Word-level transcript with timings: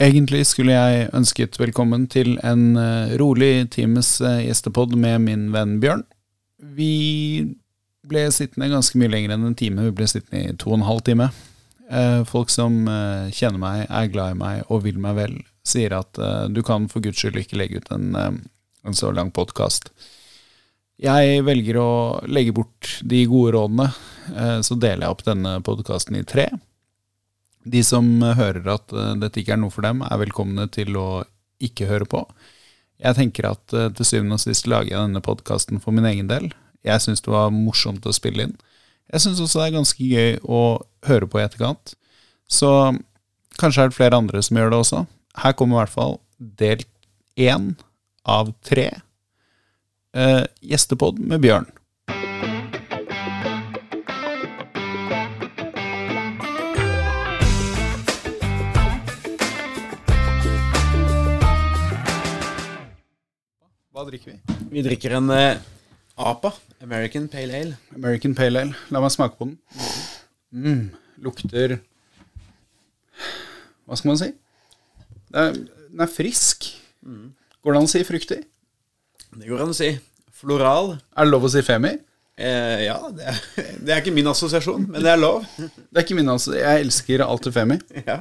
Egentlig 0.00 0.46
skulle 0.48 0.72
jeg 0.72 1.10
ønsket 1.12 1.58
velkommen 1.60 2.06
til 2.08 2.38
en 2.46 2.72
eh, 2.80 3.10
rolig 3.20 3.66
times 3.74 4.14
uh, 4.24 4.38
gjestepod 4.40 4.94
med 4.96 5.26
min 5.26 5.42
venn 5.52 5.74
Bjørn. 5.82 6.06
Vi 6.56 6.94
ble 8.08 8.22
sittende 8.32 8.70
ganske 8.72 8.96
mye 8.96 9.10
lenger 9.12 9.34
enn 9.34 9.44
en 9.50 9.58
time. 9.58 9.84
Vi 9.90 9.96
ble 9.98 10.08
sittende 10.08 10.40
i 10.40 10.56
to 10.56 10.72
og 10.72 10.78
en 10.78 10.86
halv 10.88 11.04
time. 11.04 11.28
Eh, 11.90 12.22
folk 12.28 12.52
som 12.54 12.86
eh, 12.88 13.28
kjenner 13.34 13.60
meg, 13.60 13.82
er 13.90 14.08
glad 14.12 14.36
i 14.36 14.38
meg 14.40 14.70
og 14.70 14.84
vil 14.86 15.00
meg 15.02 15.18
vel, 15.18 15.36
sier 15.66 15.92
at 15.98 16.16
eh, 16.22 16.46
du 16.48 16.62
kan 16.64 16.88
for 16.88 17.02
guds 17.04 17.20
skyld 17.20 17.40
ikke 17.42 17.58
legge 17.58 17.82
ut 17.82 17.92
en, 17.92 18.08
eh, 18.16 18.40
en 18.86 18.96
så 18.96 19.10
lang 19.12 19.32
podkast. 19.34 19.90
Jeg 21.00 21.44
velger 21.44 21.80
å 21.80 21.90
legge 22.30 22.54
bort 22.56 23.00
de 23.04 23.24
gode 23.28 23.56
rådene, 23.56 23.90
eh, 24.32 24.58
så 24.64 24.78
deler 24.78 25.08
jeg 25.08 25.16
opp 25.16 25.26
denne 25.26 25.58
podkasten 25.66 26.20
i 26.20 26.24
tre. 26.24 26.48
De 27.64 27.82
som 27.84 28.06
hører 28.22 28.64
at 28.72 28.94
eh, 28.94 29.12
dette 29.20 29.42
ikke 29.42 29.56
er 29.56 29.60
noe 29.62 29.74
for 29.74 29.84
dem, 29.84 30.02
er 30.06 30.22
velkomne 30.22 30.66
til 30.72 30.96
å 30.96 31.08
ikke 31.60 31.88
høre 31.90 32.08
på. 32.08 32.24
Jeg 33.00 33.16
tenker 33.16 33.50
at 33.50 33.76
eh, 33.76 33.90
til 33.96 34.08
syvende 34.08 34.38
og 34.38 34.44
sist 34.44 34.68
lager 34.70 34.94
jeg 34.94 35.08
denne 35.08 35.24
podkasten 35.24 35.82
for 35.82 35.96
min 35.96 36.08
egen 36.08 36.30
del. 36.30 36.50
Jeg 36.86 37.04
syns 37.04 37.24
det 37.24 37.32
var 37.32 37.52
morsomt 37.52 38.06
å 38.08 38.16
spille 38.16 38.48
inn. 38.48 38.56
Jeg 39.10 39.24
syns 39.24 39.42
også 39.42 39.60
det 39.60 39.66
er 39.68 39.76
ganske 39.78 40.06
gøy 40.06 40.38
å 40.46 40.62
høre 41.08 41.28
på 41.28 41.40
i 41.40 41.44
etterkant. 41.44 41.94
Så 42.50 42.70
kanskje 43.60 43.84
er 43.84 43.90
det 43.90 43.98
flere 43.98 44.20
andre 44.20 44.42
som 44.44 44.58
gjør 44.58 44.72
det 44.72 44.80
også. 44.84 45.04
Her 45.42 45.56
kommer 45.58 45.76
i 45.76 45.82
hvert 45.82 45.96
fall 45.96 46.16
del 46.38 46.84
én 47.40 47.74
av 48.28 48.52
tre. 48.66 48.88
Eh, 50.16 50.44
gjestepod 50.72 51.20
med 51.20 51.42
Bjørn. 51.44 51.68
Drikker 64.10 64.34
vi? 64.34 64.58
Vi 64.70 64.82
drikker 64.86 65.14
en 65.18 65.30
eh, 65.34 65.62
APA, 66.20 66.52
American 66.82 67.28
Pale 67.30 67.62
Ale. 67.62 67.78
American 67.94 68.34
Pale 68.34 68.64
Ale. 68.64 68.76
La 68.90 69.02
meg 69.02 69.12
smake 69.14 69.38
på 69.38 69.48
den. 69.48 69.56
Mm, 70.50 70.84
lukter 71.22 71.78
Hva 73.86 73.98
skal 73.98 74.10
man 74.10 74.18
si? 74.18 74.30
Det 75.30 75.44
er, 75.44 75.58
den 75.90 76.02
er 76.02 76.10
frisk. 76.10 76.66
Går 77.60 77.74
det 77.74 77.80
an 77.80 77.88
å 77.88 77.92
si 77.92 78.02
fruktig? 78.06 78.40
Det 79.30 79.48
går 79.48 79.64
an 79.64 79.74
å 79.74 79.76
si. 79.76 79.92
Floral. 80.40 80.96
Er 81.14 81.28
det 81.28 81.32
lov 81.34 81.46
å 81.46 81.52
si 81.52 81.62
femi? 81.64 81.92
Eh, 82.40 82.86
ja, 82.86 82.96
det 83.12 83.26
er, 83.28 83.40
det 83.84 83.94
er 83.94 84.02
ikke 84.02 84.14
min 84.16 84.30
assosiasjon, 84.30 84.86
men 84.88 85.04
det 85.04 85.12
er 85.12 85.20
lov. 85.20 85.44
Det 85.90 86.00
er 86.00 86.06
ikke 86.06 86.16
min, 86.18 86.32
assosiasjon. 86.32 86.64
Jeg 86.64 86.86
elsker 86.86 87.26
alltid 87.26 87.56
femi. 87.56 87.78
Ja. 88.10 88.18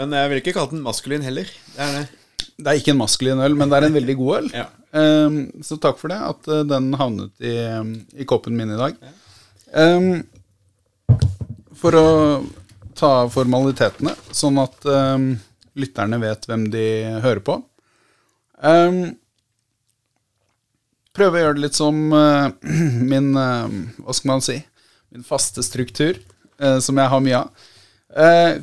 Men 0.00 0.14
jeg 0.16 0.30
vil 0.30 0.40
ikke 0.40 0.54
kalle 0.56 0.72
den 0.72 0.84
maskulin 0.84 1.24
heller. 1.26 1.48
Det 1.74 1.84
er 1.84 1.96
det. 1.98 2.19
Det 2.60 2.68
er 2.68 2.80
ikke 2.80 2.94
en 2.94 3.00
maskulin 3.00 3.42
øl, 3.44 3.56
men 3.58 3.70
det 3.70 3.78
er 3.78 3.88
en 3.88 3.98
veldig 3.98 4.16
god 4.20 4.36
øl. 4.42 4.52
Ja. 4.60 4.68
Um, 4.90 5.44
så 5.62 5.76
takk 5.78 6.00
for 6.00 6.10
det, 6.10 6.16
at 6.18 6.48
eh, 6.50 6.64
den 6.66 6.88
havnet 6.98 7.44
i, 7.46 7.52
i 8.18 8.24
koppen 8.26 8.56
min 8.58 8.72
i 8.74 8.78
dag. 8.80 8.96
Um, 9.70 10.24
for 11.78 11.94
å 11.94 12.08
ta 12.98 13.12
formalitetene, 13.30 14.16
sånn 14.34 14.58
at 14.58 14.88
um, 14.90 15.28
lytterne 15.78 16.18
vet 16.18 16.50
hvem 16.50 16.66
de 16.74 16.84
hører 17.22 17.42
på. 17.46 17.60
Prøve 21.16 21.36
å 21.36 21.42
gjøre 21.42 21.56
det 21.58 21.64
litt 21.64 21.78
som 21.78 21.96
uh, 22.14 22.50
min 23.12 23.32
uh, 23.36 23.66
Hva 24.04 24.14
skal 24.16 24.30
man 24.34 24.44
si? 24.44 24.58
Min 25.10 25.26
faste 25.26 25.64
struktur, 25.66 26.18
uh, 26.62 26.78
som 26.82 26.98
jeg 27.00 27.12
har 27.14 27.24
mye 27.24 27.42
av. 27.44 27.66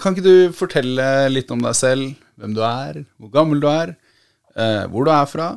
Kan 0.03 0.11
ikke 0.11 0.25
du 0.25 0.55
fortelle 0.55 1.03
litt 1.31 1.51
om 1.55 1.61
deg 1.63 1.75
selv? 1.77 2.17
Hvem 2.37 2.53
du 2.53 2.61
er, 2.65 3.03
hvor 3.17 3.31
gammel 3.33 3.61
du 3.63 3.67
er, 3.71 3.95
eh, 4.55 4.83
hvor 4.91 5.07
du 5.07 5.11
er 5.13 5.25
fra, 5.29 5.47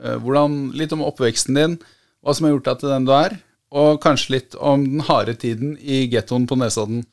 eh, 0.00 0.16
hvordan, 0.16 0.70
litt 0.78 0.92
om 0.96 1.04
oppveksten 1.04 1.58
din, 1.58 1.78
hva 2.22 2.34
som 2.34 2.46
har 2.46 2.54
gjort 2.54 2.70
deg 2.70 2.82
til 2.82 2.92
den 2.94 3.08
du 3.08 3.12
er, 3.16 3.36
og 3.72 4.00
kanskje 4.04 4.34
litt 4.36 4.56
om 4.60 4.84
den 4.84 5.04
harde 5.08 5.34
tiden 5.40 5.74
i 5.80 6.06
gettoen 6.12 6.46
på 6.48 6.56
Nesodden. 6.60 7.04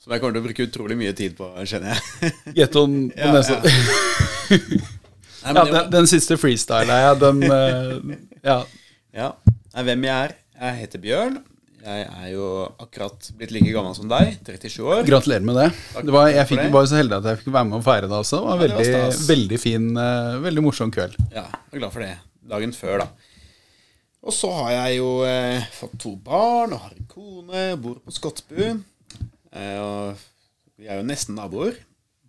Som 0.00 0.14
jeg 0.14 0.22
kommer 0.22 0.32
til 0.32 0.40
å 0.40 0.46
bruke 0.46 0.64
utrolig 0.64 0.96
mye 0.96 1.12
tid 1.12 1.34
på, 1.36 1.48
kjenner 1.68 1.92
jeg. 1.98 2.32
Gettoen 2.62 3.10
på 3.12 3.20
Ja, 3.20 3.32
Nesodden. 3.34 3.70
Nei, 4.50 4.60
Ja, 5.56 5.64
den, 5.64 5.90
den 5.92 6.08
siste 6.08 6.36
freestyla 6.40 6.96
jeg, 7.04 7.18
den 7.20 7.42
eh, 7.46 8.16
Ja. 8.44 8.58
Ja. 9.16 9.30
Hvem 9.74 10.06
jeg 10.06 10.14
er? 10.28 10.34
Jeg 10.60 10.78
heter 10.82 11.02
Bjørn. 11.02 11.38
Jeg 11.80 12.02
er 12.04 12.26
jo 12.34 12.46
akkurat 12.82 13.30
blitt 13.38 13.52
like 13.54 13.72
gammel 13.72 13.94
som 13.96 14.08
deg. 14.10 14.34
37 14.44 14.82
år. 14.84 15.02
Gratulerer 15.08 15.44
med 15.48 15.56
det. 15.56 15.68
det 16.04 16.12
var, 16.12 16.28
jeg 16.28 16.48
fikk 16.50 16.66
var 16.74 16.88
så 16.90 16.98
heldig 17.00 17.16
at 17.16 17.28
jeg 17.30 17.40
fikk 17.40 17.54
være 17.54 17.68
med 17.70 17.78
og 17.78 17.84
feire 17.86 18.10
det 18.10 18.18
også. 18.18 18.40
Det 18.42 18.46
var 18.50 18.60
Ja, 18.60 18.60
det 18.60 18.74
var 18.74 18.84
veldig, 18.84 19.14
stas. 19.16 19.28
veldig 19.30 19.60
fin, 19.62 19.86
eh, 19.96 20.36
veldig 20.44 20.64
morsom 20.66 20.92
kveld. 20.92 21.16
Ja, 21.32 21.46
jeg 21.48 21.78
er 21.78 21.82
glad 21.84 21.94
for 21.96 22.04
det. 22.04 22.12
Dagen 22.50 22.74
før, 22.76 23.04
da. 23.04 23.08
Og 24.20 24.36
så 24.36 24.50
har 24.52 24.72
jeg 24.74 24.98
jo 24.98 25.10
eh, 25.24 25.64
fått 25.72 25.96
to 26.02 26.12
barn 26.20 26.74
og 26.76 26.82
har 26.84 26.92
en 26.92 27.08
kone, 27.08 27.64
bor 27.80 27.96
på 28.04 28.12
Skottbu. 28.12 28.64
Eh, 29.56 29.78
og 29.80 30.20
vi 30.76 30.90
er 30.90 31.00
jo 31.00 31.06
nesten 31.08 31.38
naboer. 31.40 31.78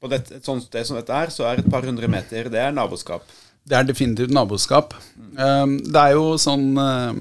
På 0.02 0.08
det, 0.10 0.24
et 0.32 0.48
sånt 0.48 0.64
sted 0.66 0.88
som 0.88 0.96
dette 0.98 1.12
er, 1.14 1.30
så 1.30 1.46
er 1.50 1.60
et 1.60 1.68
par 1.70 1.84
hundre 1.86 2.08
meter 2.10 2.48
det 2.50 2.64
er 2.64 2.72
naboskap. 2.74 3.28
Det 3.68 3.76
er 3.78 3.84
definitivt 3.86 4.32
naboskap. 4.34 4.96
Um, 5.38 5.76
det 5.86 6.00
er 6.02 6.16
jo 6.16 6.32
sånn 6.42 6.72
eh, 6.82 7.20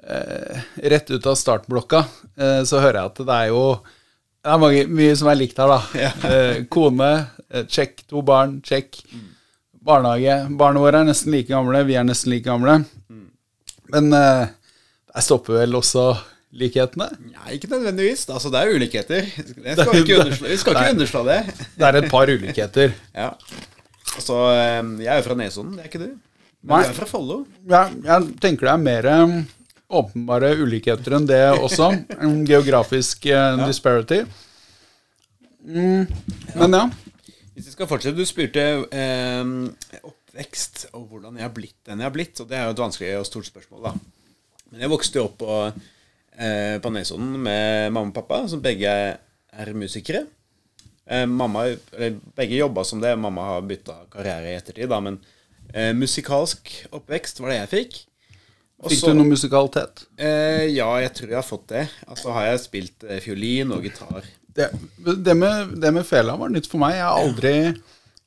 Rett 0.00 1.10
ut 1.10 1.26
av 1.28 1.34
startblokka 1.36 2.04
eh, 2.40 2.62
så 2.64 2.80
hører 2.80 3.02
jeg 3.02 3.10
at 3.10 3.18
det 3.28 3.34
er 3.36 3.50
jo 3.52 3.64
det 4.40 4.48
er 4.54 4.60
mange, 4.62 4.84
mye 4.88 5.16
som 5.20 5.28
er 5.28 5.36
likt 5.36 5.58
her, 5.60 5.68
da. 5.68 6.06
Eh, 6.30 6.62
kone, 6.72 7.10
eh, 7.52 7.66
check. 7.68 8.00
To 8.08 8.22
barn, 8.24 8.60
check. 8.64 9.02
Barnehage. 9.84 10.38
Barna 10.56 10.80
våre 10.80 11.02
er 11.02 11.10
nesten 11.10 11.34
like 11.34 11.50
gamle, 11.52 11.82
vi 11.84 11.98
er 12.00 12.06
nesten 12.08 12.32
like 12.32 12.46
gamle. 12.48 12.78
Men 13.92 14.08
eh, 14.16 14.46
der 15.12 15.26
stopper 15.26 15.58
vel 15.60 15.76
også 15.76 16.06
likhetene. 16.56 17.10
Nei, 17.34 17.58
ikke 17.58 17.68
nødvendigvis. 17.74 18.24
Altså, 18.32 18.48
det 18.54 18.62
er 18.62 18.72
ulikheter. 18.80 19.28
Det 19.28 19.76
skal 19.76 19.92
vi 19.92 20.02
ikke 20.06 20.18
underslå, 20.24 20.48
vi 20.48 20.58
skal 20.64 20.78
ikke 20.78 20.96
underslå 20.96 21.24
det. 21.28 21.38
Det 21.76 21.88
er 21.90 22.00
et 22.00 22.10
par 22.12 22.32
ulikheter. 22.32 22.96
Ja. 23.20 23.30
Altså, 24.16 24.36
eh, 24.56 24.82
jeg 25.04 25.12
er 25.12 25.20
jo 25.20 25.28
fra 25.28 25.36
Nesodden, 25.38 25.76
det 25.76 25.84
er 25.84 25.92
ikke 25.92 26.00
du? 26.00 26.10
Men 26.64 26.72
Nei. 26.72 26.84
du 26.88 26.90
er 26.90 26.96
fra 26.96 27.06
Follo. 27.08 27.42
Ja, 27.68 27.86
jeg 28.08 28.38
tenker 28.40 28.66
det 28.66 28.72
er 28.72 28.80
mer 28.88 29.06
åpenbare 29.90 30.52
ulikheter 30.60 31.16
enn 31.18 31.28
det 31.28 31.42
også. 31.56 31.90
En 32.20 32.40
geografisk 32.48 33.26
eh, 33.30 33.62
disparity. 33.66 34.22
Mm, 35.66 36.06
men 36.56 36.76
ja. 36.78 36.84
Hvis 37.54 37.68
vi 37.68 37.74
skal 37.74 37.90
fortsette, 37.90 38.16
du 38.16 38.28
spurte 38.28 38.62
eh, 38.88 40.00
oppvekst 40.00 40.86
og 40.94 41.10
hvordan 41.10 41.36
jeg 41.36 41.44
har 41.44 41.54
blitt 41.54 41.78
den 41.88 42.00
jeg 42.00 42.08
har 42.08 42.14
blitt. 42.14 42.40
Og 42.40 42.48
det 42.48 42.58
er 42.58 42.68
jo 42.68 42.76
et 42.76 42.84
vanskelig 42.84 43.14
og 43.18 43.28
stort 43.28 43.50
spørsmål, 43.50 43.90
da. 43.90 43.94
Men 44.70 44.84
jeg 44.84 44.92
vokste 44.92 45.18
jo 45.18 45.26
opp 45.26 45.40
på, 45.42 45.56
eh, 46.38 46.76
på 46.80 46.92
Nesodden 46.94 47.34
med 47.42 47.90
mamma 47.92 48.12
og 48.12 48.16
pappa, 48.16 48.44
som 48.48 48.62
begge 48.62 48.90
er 48.90 49.72
musikere. 49.74 50.24
Eh, 51.10 51.26
mamma, 51.26 51.66
eller 51.92 52.20
begge 52.38 52.60
jobba 52.60 52.84
som 52.86 53.02
det. 53.02 53.16
Mamma 53.18 53.48
har 53.48 53.66
bytta 53.66 54.04
karriere 54.12 54.52
i 54.52 54.58
ettertid, 54.60 54.88
da, 54.92 55.00
men 55.02 55.18
eh, 55.74 55.90
musikalsk 55.96 56.70
oppvekst 56.94 57.42
var 57.42 57.50
det 57.50 57.58
jeg 57.58 57.72
fikk. 57.74 57.98
Fikk 58.80 58.94
Også, 58.96 59.10
du 59.12 59.18
noe 59.18 59.28
musikalitet? 59.28 60.06
Eh, 60.16 60.70
ja, 60.72 60.88
jeg 61.02 61.12
tror 61.16 61.32
jeg 61.34 61.36
har 61.36 61.44
fått 61.44 61.66
det. 61.68 61.84
Altså 62.08 62.32
har 62.32 62.46
jeg 62.48 62.60
spilt 62.62 63.04
eh, 63.04 63.18
fiolin 63.20 63.74
og 63.76 63.84
gitar. 63.84 64.28
Det, 64.56 64.70
det, 64.96 65.34
med, 65.36 65.74
det 65.82 65.90
med 65.92 66.06
fela 66.08 66.36
var 66.40 66.48
nytt 66.52 66.68
for 66.70 66.80
meg. 66.80 66.94
Jeg 66.96 67.04
har 67.04 67.20
aldri, 67.20 67.52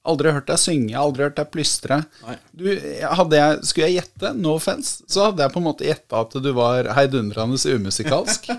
aldri 0.05 0.33
hørt 0.35 0.51
deg 0.51 0.61
synge, 0.61 0.91
jeg 0.91 0.99
har 0.99 1.07
aldri 1.07 1.25
hørt 1.25 1.39
deg 1.39 1.49
plystre. 1.55 1.97
Du, 2.53 2.67
jeg, 2.69 3.63
skulle 3.65 3.89
jeg 3.89 3.97
gjette, 3.97 4.33
no 4.37 4.53
offense, 4.59 5.01
så 5.09 5.31
hadde 5.31 5.41
jeg 5.41 5.55
på 5.55 5.63
en 5.63 5.67
måte 5.71 5.87
gjetta 5.89 6.21
at 6.21 6.37
du 6.45 6.51
var 6.57 6.91
heidundrende 6.99 7.77
umusikalsk. 7.77 8.51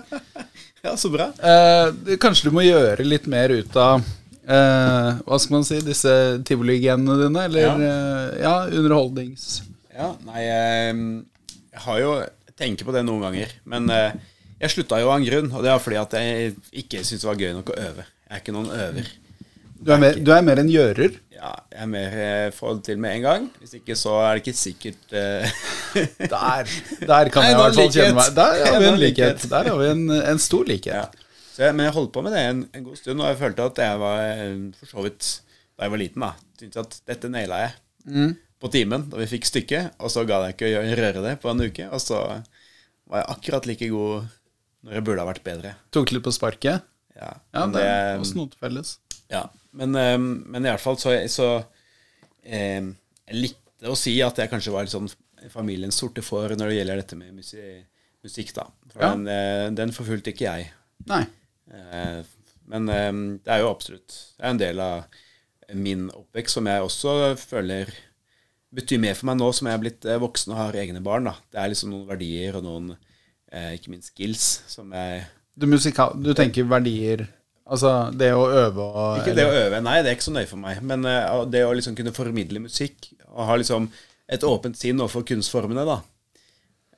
Ja, 0.85 0.91
så 1.01 1.09
bra. 1.09 1.31
Eh, 1.41 2.17
kanskje 2.21 2.51
du 2.51 2.53
må 2.53 2.61
gjøre 2.61 3.01
litt 3.07 3.23
mer 3.25 3.49
ut 3.49 3.73
av 3.73 4.03
eh, 4.05 5.07
Hva 5.25 5.39
skal 5.41 5.55
man 5.55 5.65
si, 5.65 5.79
disse 5.81 6.11
tivoligenene 6.45 7.15
dine, 7.23 7.45
eller 7.49 7.65
ja, 7.65 7.71
Ja. 7.81 7.95
ja 8.43 8.51
underholdnings... 8.69 9.63
Ja, 9.95 10.11
nei, 10.27 10.43
jeg, 11.75 11.83
har 11.85 11.99
jo 12.01 12.15
jeg 12.23 12.55
tenker 12.57 12.87
på 12.87 12.95
det 12.95 13.03
noen 13.05 13.27
ganger. 13.27 13.51
Men 13.67 13.91
eh, 13.91 14.15
jeg 14.61 14.71
slutta 14.71 15.01
jo 15.01 15.11
av 15.11 15.19
en 15.19 15.27
grunn, 15.27 15.51
og 15.51 15.61
det 15.65 15.73
var 15.73 15.83
fordi 15.83 15.99
at 15.99 16.17
jeg 16.17 16.55
ikke 16.83 17.03
syntes 17.03 17.25
det 17.25 17.29
var 17.29 17.41
gøy 17.43 17.53
nok 17.57 17.71
å 17.73 17.77
øve. 17.83 18.05
Jeg 18.25 18.37
er 18.37 18.43
ikke 18.43 18.55
noen 18.55 18.71
øver. 18.71 19.13
Du 19.85 19.91
er 19.91 19.99
mer, 20.01 20.17
du 20.17 20.31
er 20.33 20.45
mer 20.47 20.61
en 20.61 20.71
gjører. 20.71 21.17
Ja, 21.35 21.51
jeg 21.73 21.81
er 21.83 21.89
mer 21.91 22.13
eh, 22.23 22.45
får 22.55 22.77
det 22.77 22.85
til 22.87 23.01
med 23.03 23.17
en 23.17 23.25
gang. 23.25 23.49
Hvis 23.59 23.75
ikke 23.77 23.97
så 23.99 24.15
er 24.23 24.37
det 24.37 24.45
ikke 24.45 24.57
sikkert 24.57 25.15
eh, 25.19 25.57
Der, 26.31 26.71
der 27.03 27.29
kan 27.33 27.43
Nei, 27.43 27.51
jeg 27.51 27.57
i 27.57 27.59
hvert 27.59 27.77
fall 27.77 27.91
kjenne 27.91 28.15
meg 28.17 28.31
Der 28.39 28.63
har 28.63 28.79
vi 28.79 28.87
en 28.87 29.01
likhet. 29.03 29.45
Der 29.51 29.69
har 29.69 29.81
vi 29.81 29.89
en, 29.91 30.05
en 30.15 30.41
stor 30.41 30.65
likhet. 30.71 30.95
ja. 30.95 31.43
så 31.51 31.67
jeg, 31.67 31.75
Men 31.75 31.89
jeg 31.89 31.95
holdt 31.99 32.13
på 32.15 32.23
med 32.25 32.33
det 32.37 32.45
en, 32.47 32.63
en 32.71 32.87
god 32.87 33.01
stund, 33.01 33.19
og 33.19 33.29
jeg 33.29 33.41
følte 33.43 33.67
at 33.67 33.83
jeg 33.83 34.01
var 34.05 34.23
for 34.79 34.93
så 34.93 35.05
vidt 35.05 35.29
Da 35.75 35.85
jeg 35.85 35.93
var 35.93 36.01
liten, 36.01 36.23
da, 36.23 36.31
syntes 36.63 36.81
at 36.81 36.97
dette 37.11 37.31
naila 37.35 37.61
jeg. 37.65 37.77
Mm. 38.07 38.33
På 38.65 38.71
timen, 38.73 39.05
da 39.11 39.19
vi 39.21 39.27
fikk 39.29 39.45
stykket. 39.45 39.93
Og 40.01 40.09
så 40.09 40.23
ga 40.25 40.41
jeg 40.47 40.55
ikke 40.55 40.71
å 40.79 40.83
røre 40.97 41.21
det 41.25 41.35
på 41.43 41.51
en 41.51 41.61
uke. 41.61 41.85
Og 41.93 42.01
så 42.01 42.17
var 43.05 43.21
jeg 43.21 43.29
akkurat 43.35 43.67
like 43.69 43.89
god 43.93 44.25
når 44.85 44.97
jeg 44.97 45.05
burde 45.05 45.21
ha 45.21 45.29
vært 45.29 45.43
bedre. 45.45 45.73
Tok 45.93 46.11
litt 46.15 46.25
på 46.25 46.33
sparket. 46.33 46.81
Ja, 47.15 47.29
Ja, 47.53 47.61
men 47.65 47.75
det 47.77 47.83
er 47.87 48.17
også 48.19 48.35
noe 48.39 48.49
til 48.51 48.59
felles. 48.59 48.95
Ja, 49.31 49.43
men, 49.77 49.93
eh, 49.97 50.17
men 50.19 50.65
i 50.65 50.69
hvert 50.71 50.81
fall 50.83 50.97
så, 51.01 51.13
så 51.31 51.45
eh, 52.43 52.81
Jeg 53.25 53.37
likte 53.39 53.89
å 53.89 53.95
si 53.97 54.13
at 54.25 54.37
jeg 54.41 54.49
kanskje 54.51 54.73
var 54.73 54.85
litt 54.85 54.93
sånn 54.93 55.09
familiens 55.53 55.97
sorte 56.01 56.23
får 56.25 56.55
når 56.57 56.71
det 56.71 56.77
gjelder 56.79 56.99
dette 57.01 57.17
med 57.19 57.33
musi 57.37 57.61
musikk, 58.25 58.53
da. 58.57 58.63
For 58.93 59.03
Ja. 59.05 59.11
den, 59.13 59.27
eh, 59.29 59.69
den 59.77 59.91
forfulgte 59.93 60.31
ikke 60.33 60.47
jeg. 60.49 60.71
Nei. 61.09 61.21
Eh, 61.71 62.21
men 62.73 62.89
eh, 62.89 63.11
det 63.45 63.51
er 63.53 63.59
jo 63.61 63.69
absolutt 63.69 64.09
Det 64.37 64.41
er 64.45 64.49
en 64.49 64.61
del 64.61 64.79
av 64.81 65.05
min 65.73 66.07
oppvekst 66.13 66.57
som 66.59 66.65
jeg 66.69 66.81
også 66.85 67.13
føler 67.41 67.89
betyr 68.75 69.01
mer 69.01 69.15
for 69.17 69.29
meg 69.29 69.39
nå 69.39 69.49
som 69.55 69.69
jeg 69.69 69.77
er 69.77 69.83
blitt 69.83 70.07
eh, 70.07 70.21
voksen 70.21 70.53
og 70.53 70.59
har 70.59 70.77
egne 70.81 71.01
barn. 71.03 71.29
da. 71.29 71.35
Det 71.51 71.61
er 71.61 71.71
liksom 71.71 71.93
noen 71.93 72.09
verdier 72.09 72.59
og 72.59 72.65
noen, 72.65 72.91
eh, 73.51 73.73
ikke 73.77 73.93
minst 73.93 74.13
skills, 74.13 74.45
som 74.71 74.93
jeg 74.95 75.25
Du, 75.55 75.67
du 75.67 76.33
tenker 76.35 76.67
verdier 76.67 77.27
Altså 77.65 77.91
det 78.13 78.29
å 78.35 78.43
øve 78.45 78.83
og 78.83 79.21
Ikke 79.21 79.33
det 79.33 79.45
å 79.47 79.53
øve, 79.53 79.79
nei, 79.81 80.01
det 80.03 80.11
er 80.11 80.17
ikke 80.19 80.27
så 80.27 80.35
nøye 80.35 80.49
for 80.49 80.61
meg. 80.61 80.81
Men 80.85 81.05
eh, 81.09 81.45
det 81.49 81.63
å 81.65 81.73
liksom 81.73 81.95
kunne 81.97 82.13
formidle 82.13 82.61
musikk, 82.61 83.09
og 83.31 83.47
ha 83.49 83.55
liksom 83.57 83.87
et 84.29 84.45
åpent 84.45 84.77
sinn 84.77 85.01
overfor 85.01 85.25
kunstformene, 85.25 85.85
da. 85.85 86.01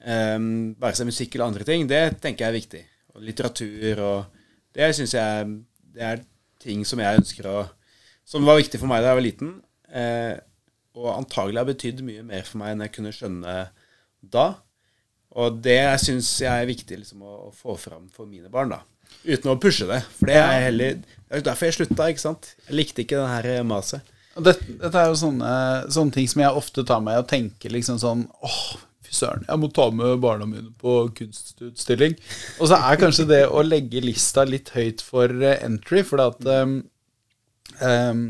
Um, 0.07 0.75
bare 0.79 0.95
seg 0.95 1.07
musikk 1.09 1.33
eller 1.35 1.49
andre 1.49 1.65
ting, 1.67 1.87
det 1.89 2.19
tenker 2.23 2.45
jeg 2.45 2.51
er 2.51 2.57
viktig. 2.59 2.81
Og 3.15 3.23
litteratur 3.25 4.03
og 4.05 4.35
Det 4.77 4.91
syns 4.93 5.15
jeg 5.15 5.47
det 5.95 6.03
er 6.05 6.19
ting 6.61 6.83
som 6.85 6.99
jeg 7.01 7.17
ønsker 7.17 7.47
å 7.49 7.63
Som 8.27 8.45
var 8.45 8.59
viktig 8.59 8.77
for 8.77 8.91
meg 8.91 9.01
da 9.01 9.13
jeg 9.13 9.17
var 9.17 9.25
liten, 9.25 9.51
eh, 9.87 10.35
og 10.97 11.11
antagelig 11.13 11.61
har 11.61 11.69
betydd 11.69 12.03
mye 12.05 12.25
mer 12.25 12.47
for 12.47 12.61
meg 12.61 12.73
enn 12.73 12.85
jeg 12.87 12.95
kunne 12.97 13.13
skjønne 13.15 13.57
da. 14.33 14.47
Og 15.37 15.59
det 15.63 15.79
syns 16.01 16.29
jeg 16.41 16.51
er 16.51 16.69
viktig 16.69 17.01
liksom, 17.03 17.21
å, 17.21 17.49
få 17.53 17.77
fram 17.79 18.07
for 18.13 18.29
mine 18.29 18.49
barn, 18.51 18.73
da. 18.73 18.81
Uten 19.27 19.53
å 19.53 19.59
pushe 19.61 19.87
det. 19.87 20.01
For 20.17 20.29
det 20.29 20.37
er 20.41 20.65
heller 20.67 20.97
Det 20.99 21.39
er 21.39 21.45
derfor 21.45 21.69
jeg 21.69 21.77
slutta, 21.77 22.09
ikke 22.11 22.23
sant. 22.23 22.53
Jeg 22.67 22.79
likte 22.79 23.03
ikke 23.03 23.21
det 23.21 23.29
her 23.35 23.67
maset. 23.67 24.13
Dette, 24.37 24.65
dette 24.81 25.01
er 25.01 25.09
jo 25.09 25.17
sånne, 25.17 25.51
sånne 25.93 26.13
ting 26.13 26.27
som 26.29 26.43
jeg 26.43 26.59
ofte 26.59 26.83
tar 26.85 27.01
meg 27.01 27.23
og 27.23 27.29
tenker 27.29 27.73
liksom 27.73 27.97
sånn 28.01 28.27
åh, 28.45 28.59
fy 29.07 29.15
søren, 29.15 29.45
jeg 29.47 29.61
må 29.61 29.69
ta 29.73 29.87
med 29.95 30.19
barna 30.21 30.45
mine 30.49 30.69
på 30.81 30.99
kunstutstilling. 31.17 32.17
Og 32.59 32.69
så 32.69 32.77
er 32.77 33.01
kanskje 33.01 33.27
det 33.31 33.41
å 33.49 33.63
legge 33.65 34.03
lista 34.03 34.45
litt 34.47 34.73
høyt 34.75 35.01
for 35.05 35.31
eh, 35.41 35.57
entry, 35.65 36.03
for 36.05 36.21
at 36.21 36.43
um, 36.45 36.77
um, 37.81 38.23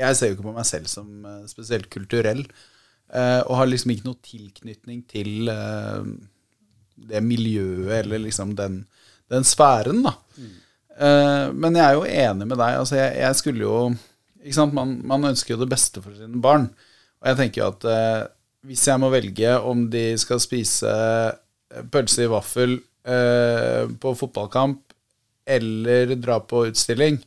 jeg 0.00 0.16
ser 0.16 0.30
jo 0.30 0.36
ikke 0.36 0.48
på 0.48 0.56
meg 0.56 0.66
selv 0.68 0.90
som 0.90 1.26
eh, 1.28 1.46
spesielt 1.50 1.90
kulturell, 1.92 2.42
eh, 3.12 3.40
og 3.44 3.56
har 3.60 3.70
liksom 3.70 3.94
ikke 3.94 4.08
noe 4.08 4.20
tilknytning 4.24 5.04
til 5.10 5.50
eh, 5.52 6.10
det 7.10 7.22
miljøet 7.24 8.02
eller 8.02 8.24
liksom 8.26 8.56
den, 8.58 8.82
den 9.32 9.46
sfæren, 9.46 10.02
da. 10.06 10.16
Eh, 11.00 11.46
men 11.52 11.78
jeg 11.78 11.86
er 11.86 11.98
jo 11.98 12.08
enig 12.08 12.48
med 12.48 12.58
deg. 12.58 12.80
Altså, 12.82 12.98
jeg, 12.98 13.16
jeg 13.22 13.40
skulle 13.40 13.64
jo 13.64 13.76
ikke 14.40 14.56
sant? 14.56 14.76
Man, 14.76 14.98
man 15.08 15.30
ønsker 15.30 15.54
jo 15.54 15.62
det 15.62 15.70
beste 15.70 16.02
for 16.04 16.16
sine 16.16 16.40
barn. 16.40 16.70
Og 17.20 17.28
jeg 17.28 17.36
tenker 17.36 17.62
jo 17.62 17.70
at 17.74 17.86
hvis 18.64 18.86
jeg 18.88 19.00
må 19.00 19.08
velge 19.12 19.52
om 19.68 19.86
de 19.92 20.04
skal 20.20 20.40
spise 20.40 20.92
pølse 21.92 22.24
i 22.24 22.30
vaffel 22.30 22.78
eh, 23.06 23.86
på 24.00 24.14
fotballkamp 24.18 24.94
eller 25.50 26.14
dra 26.20 26.38
på 26.44 26.66
utstilling 26.70 27.18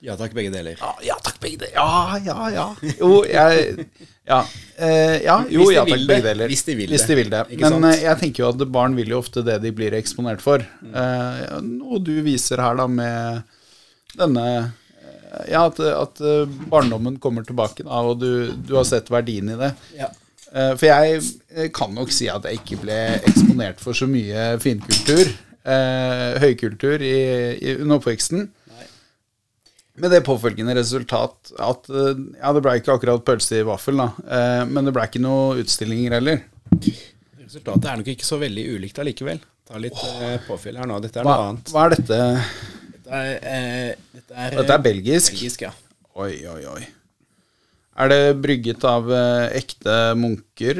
Ja 0.00 0.14
takk, 0.16 0.32
begge 0.32 0.48
deler. 0.54 0.78
Ja, 0.80 0.94
ja 1.04 1.16
takk, 1.20 1.36
begge 1.42 1.58
deler. 1.60 1.74
Ja, 1.76 2.16
ja, 2.24 2.48
ja. 2.54 2.66
Jo, 3.02 3.20
jeg 3.28 3.86
Ja, 4.30 4.38
eh, 4.80 5.16
ja 5.26 5.34
jo, 5.50 5.66
ja 5.74 5.82
takk, 5.84 6.06
begge 6.08 6.24
deler. 6.30 6.48
Hvis 6.48 6.62
de 6.64 6.76
vil 6.78 6.92
Hvis 6.94 7.04
det. 7.04 7.10
de 7.12 7.16
vil 7.18 7.32
det. 7.34 7.42
Men 7.60 7.84
eh, 7.90 8.02
jeg 8.06 8.20
tenker 8.22 8.44
jo 8.44 8.50
at 8.54 8.64
barn 8.72 8.96
vil 8.96 9.12
jo 9.12 9.18
ofte 9.20 9.42
det 9.44 9.58
de 9.64 9.72
blir 9.76 9.96
eksponert 9.98 10.40
for. 10.44 10.64
Mm. 10.80 10.94
Eh, 11.02 11.56
noe 11.66 12.00
du 12.06 12.14
viser 12.24 12.62
her, 12.64 12.78
da, 12.80 12.86
med 12.88 13.42
denne 14.16 14.46
eh, 14.56 14.70
Ja, 15.52 15.66
at, 15.68 15.78
at 15.84 16.22
eh, 16.24 16.56
barndommen 16.72 17.18
kommer 17.22 17.44
tilbake, 17.46 17.84
da, 17.86 18.00
og 18.00 18.22
du, 18.22 18.54
du 18.56 18.72
har 18.78 18.88
sett 18.88 19.12
verdien 19.12 19.52
i 19.52 19.58
det. 19.60 19.70
Ja. 19.98 20.08
Eh, 20.50 20.72
For 20.80 20.88
jeg 20.88 21.68
kan 21.76 21.92
nok 21.94 22.10
si 22.14 22.30
at 22.32 22.48
jeg 22.48 22.62
ikke 22.62 22.80
ble 22.86 22.96
eksponert 23.20 23.84
for 23.84 23.94
så 23.94 24.08
mye 24.10 24.54
finkultur, 24.64 25.28
eh, 25.68 26.40
høykultur, 26.42 27.04
i, 27.04 27.14
i, 27.60 27.76
under 27.82 28.00
oppveksten. 28.00 28.48
Med 30.00 30.12
det 30.14 30.22
påfølgende 30.24 30.74
resultat 30.78 31.52
at 31.60 31.88
eh, 31.92 32.20
ja, 32.40 32.52
det 32.56 32.62
ble 32.64 32.76
ikke 32.80 32.94
akkurat 32.96 33.24
pølse 33.26 33.60
i 33.60 33.66
vaffel, 33.68 34.00
da, 34.00 34.06
eh, 34.24 34.62
men 34.70 34.88
det 34.88 34.94
ble 34.96 35.04
ikke 35.08 35.20
noe 35.22 35.58
utstillinger 35.60 36.16
heller. 36.16 36.40
Resultatet 37.40 37.88
er 37.90 38.00
nok 38.00 38.08
ikke 38.14 38.28
så 38.28 38.38
veldig 38.40 38.64
ulikt 38.76 39.00
allikevel. 39.02 39.42
Ta 39.68 39.80
litt 39.82 39.98
oh. 39.98 40.38
påfyll 40.46 40.78
her 40.80 40.88
nå. 40.88 41.00
Dette 41.04 41.20
er 41.20 41.26
Hva, 41.28 41.34
noe 41.36 41.50
annet. 41.50 41.74
hva 41.74 41.84
er 41.84 41.96
dette? 41.98 42.20
Dette 42.94 43.20
er, 43.20 43.34
eh, 43.42 44.16
dette 44.16 44.38
er, 44.46 44.56
Dette 44.62 44.78
er 44.78 44.88
belgisk. 44.88 45.36
belgisk, 45.36 45.66
ja. 45.68 45.74
Oi, 46.20 46.32
oi, 46.48 46.62
oi. 46.70 46.82
Er 48.00 48.08
det 48.08 48.20
brygget 48.40 48.84
av 48.88 49.10
ekte 49.52 49.94
munker, 50.16 50.78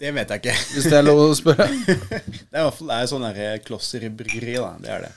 Det 0.00 0.10
vet 0.16 0.32
jeg 0.34 0.42
ikke. 0.42 0.54
hvis 0.74 0.88
det 0.90 0.96
er 0.98 1.04
lov 1.06 1.20
å 1.28 1.32
spørre? 1.38 1.68
Det 2.50 2.56
er 2.56 2.64
i 2.64 2.66
hvert 2.66 2.78
fall 2.80 2.90
det 2.90 2.96
er 2.96 3.10
sånn 3.12 3.26
klosserbryggeri, 3.68 4.56
bryggeri, 4.56 4.56
da. 4.58 4.72
Det 4.82 4.94
er 4.96 5.04
det. 5.06 5.12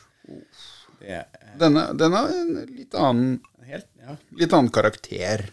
Denne, 1.60 1.84
den 1.98 2.12
har 2.18 2.30
en 2.34 2.54
litt 2.78 2.96
annen, 2.96 3.40
helt 3.68 3.88
Ja. 4.02 4.16
litt 4.40 4.54
annen 4.54 4.72
karakter. 4.74 5.50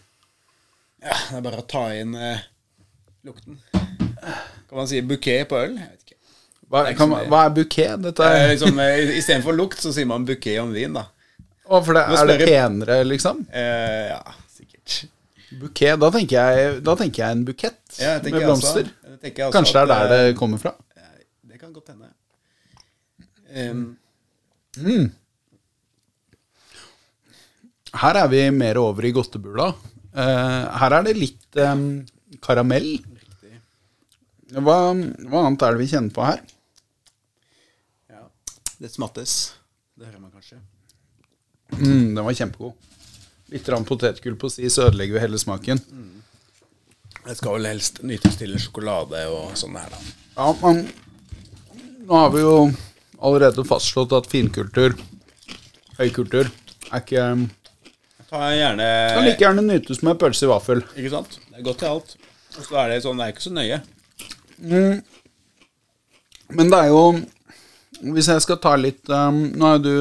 ja 1.01 1.13
det 1.29 1.37
er 1.37 1.41
bare 1.41 1.61
å 1.61 1.67
ta 1.67 1.83
inn 1.93 2.15
eh, 2.15 2.39
lukten. 3.25 3.59
Kan 4.21 4.77
man 4.77 4.87
si 4.87 5.01
bukett 5.01 5.47
på 5.49 5.57
øl? 5.59 5.75
Jeg 5.77 5.89
vet 5.89 6.03
ikke. 6.05 6.17
Hva, 6.71 6.83
Det 6.87 6.99
er 6.99 7.07
man- 7.07 7.25
hva 7.27 7.45
er 7.45 7.49
bukett? 7.55 8.01
Dette 8.01 8.19
Eh, 8.23 8.43
er, 8.43 8.49
liksom, 8.55 8.79
eh, 8.79 9.17
Istedenfor 9.17 9.53
lukt, 9.57 9.77
så 9.79 9.91
sier 9.93 10.05
man 10.07 10.25
bukett 10.25 10.61
om 10.61 10.71
vin, 10.73 10.93
da. 10.93 11.05
Å, 11.69 11.83
for 11.85 11.93
det, 11.93 12.03
er 12.07 12.25
det 12.27 12.47
penere, 12.47 13.03
liksom? 13.05 13.45
Eh, 13.51 14.07
ja, 14.09 14.21
sikkert. 14.49 15.05
Bukett, 15.59 15.99
da 15.99 16.09
da 16.81 16.95
tenker 16.95 17.17
jeg 17.25 17.31
en 17.31 17.45
bukett 17.45 17.99
Ja, 17.99 18.19
med 18.23 18.33
blomster. 18.47 18.83
også 19.11 19.51
Kanskje 19.51 19.73
det 19.73 19.81
er 19.81 19.85
der 20.07 20.11
eh, 20.11 20.27
det 20.31 20.37
kommer 20.37 20.57
fra? 20.59 20.73
Det 21.47 21.59
kan 21.59 21.73
godt 21.73 21.87
hende. 21.89 22.07
Um, 23.53 23.97
Her 27.99 28.21
er 28.23 28.29
vi 28.31 28.43
mer 28.55 28.79
over 28.79 29.05
i 29.05 29.11
godtebula. 29.15 29.71
Eh, 30.11 30.63
her 30.81 30.97
er 30.97 31.07
det 31.07 31.17
litt 31.17 31.59
karamell. 32.43 32.93
Hva, 34.51 34.77
hva 34.91 35.45
annet 35.45 35.63
er 35.63 35.75
det 35.75 35.79
vi 35.79 35.89
kjenner 35.93 36.11
på 36.15 36.23
her? 36.27 36.41
ja. 38.11 38.23
Det 38.79 38.91
smattes. 38.91 39.53
Det 39.95 40.07
hører 40.07 40.19
man 40.19 40.31
kanskje. 40.31 40.59
Mm, 41.77 42.15
den 42.15 42.23
var 42.25 42.35
kjempegod. 42.35 42.73
Litt 43.51 43.67
potetgull 43.87 44.35
på 44.39 44.49
si, 44.51 44.69
så 44.71 44.87
ødelegger 44.87 45.17
vi 45.17 45.23
hele 45.25 45.39
smaken. 45.39 45.79
Det 47.21 47.35
skal 47.37 47.57
vel 47.57 47.67
helst 47.69 48.01
nytes 48.07 48.37
til 48.39 48.55
sjokolade 48.59 49.25
og 49.29 49.55
sånn 49.59 49.75
her, 49.77 49.91
da. 49.91 49.99
Ja, 50.37 50.47
men 50.63 50.85
nå 52.07 52.17
har 52.17 52.31
vi 52.33 52.41
jo 52.41 52.55
allerede 53.21 53.65
fastslått 53.67 54.15
at 54.17 54.29
finkultur, 54.31 54.95
høykultur, 55.99 56.49
er 56.89 57.03
ikke 57.03 57.25
Ta 58.31 58.49
gjerne 58.55 58.87
Kan 59.11 59.25
like 59.27 59.43
gjerne 59.43 59.63
nytes 59.65 59.99
med 60.07 60.19
pølse 60.19 60.45
i 60.47 60.49
vaffel. 60.51 60.81
Ikke 60.95 61.11
sant? 61.11 61.33
Det 61.49 61.59
er 61.59 61.65
godt 61.65 61.81
til 61.83 61.89
alt. 61.91 62.13
Og 62.55 62.63
så 62.63 62.77
er 62.79 62.91
det 62.91 63.01
sånn, 63.03 63.19
det 63.19 63.25
er 63.25 63.33
ikke 63.33 63.43
så 63.43 63.51
nøye. 63.55 63.79
Men 66.51 66.71
det 66.71 66.79
er 66.79 66.91
jo 66.91 67.03
Hvis 68.15 68.29
jeg 68.29 68.43
skal 68.43 68.59
ta 68.61 68.75
litt 68.77 69.09
um, 69.09 69.39
Nå 69.57 69.71
har 69.73 69.81
du 69.81 69.93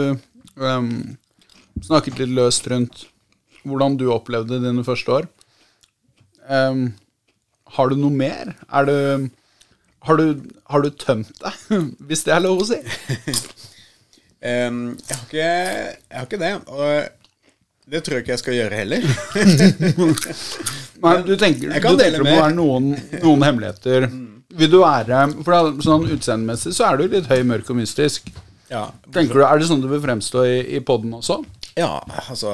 um, 0.60 0.90
snakket 1.80 2.20
litt 2.20 2.34
løst 2.36 2.68
rundt 2.70 3.06
hvordan 3.64 3.98
du 4.00 4.06
opplevde 4.08 4.56
dine 4.62 4.80
første 4.84 5.12
år. 5.12 5.26
Um, 6.48 6.94
har 7.76 7.90
du 7.90 7.98
noe 8.00 8.12
mer? 8.12 8.54
Er 8.72 8.86
du 8.88 8.96
har 10.08 10.16
du, 10.16 10.40
har 10.72 10.80
du 10.80 10.88
tømt 10.96 11.32
deg, 11.42 11.58
hvis 12.08 12.24
det 12.24 12.32
er 12.32 12.40
lov 12.40 12.62
å 12.62 12.68
si? 12.70 12.78
um, 14.48 14.96
jeg, 14.96 15.12
har 15.12 15.26
ikke, 15.26 15.50
jeg 15.50 16.16
har 16.16 16.28
ikke 16.28 16.40
det. 16.40 16.54
Og 16.72 17.19
det 17.90 18.00
tror 18.06 18.16
jeg 18.18 18.24
ikke 18.24 18.34
jeg 18.36 18.42
skal 18.42 18.56
gjøre 18.56 18.78
heller. 18.80 19.06
Nei, 21.00 21.14
du 21.24 21.32
tenker, 21.40 21.70
du 21.72 21.96
tenker 21.96 22.18
det 22.20 22.26
må 22.26 22.34
være 22.36 22.54
noen, 22.56 22.90
noen 23.22 23.44
hemmeligheter. 23.46 24.08
Vil 24.60 24.70
du 24.72 24.80
være 24.82 25.20
For 25.44 25.54
da, 25.54 25.60
sånn 25.84 26.08
utseendemessig 26.10 26.72
så 26.76 26.88
er 26.90 26.98
du 27.00 27.06
litt 27.14 27.28
høy, 27.30 27.40
mørk 27.46 27.70
og 27.72 27.78
mystisk. 27.78 28.26
ja, 28.70 28.88
Tenker 29.14 29.38
du, 29.40 29.44
Er 29.46 29.60
det 29.62 29.68
sånn 29.70 29.82
du 29.82 29.88
vil 29.92 30.02
fremstå 30.02 30.42
i, 30.48 30.58
i 30.76 30.82
poden 30.84 31.14
også? 31.20 31.40
ja, 31.78 31.92
altså 32.28 32.50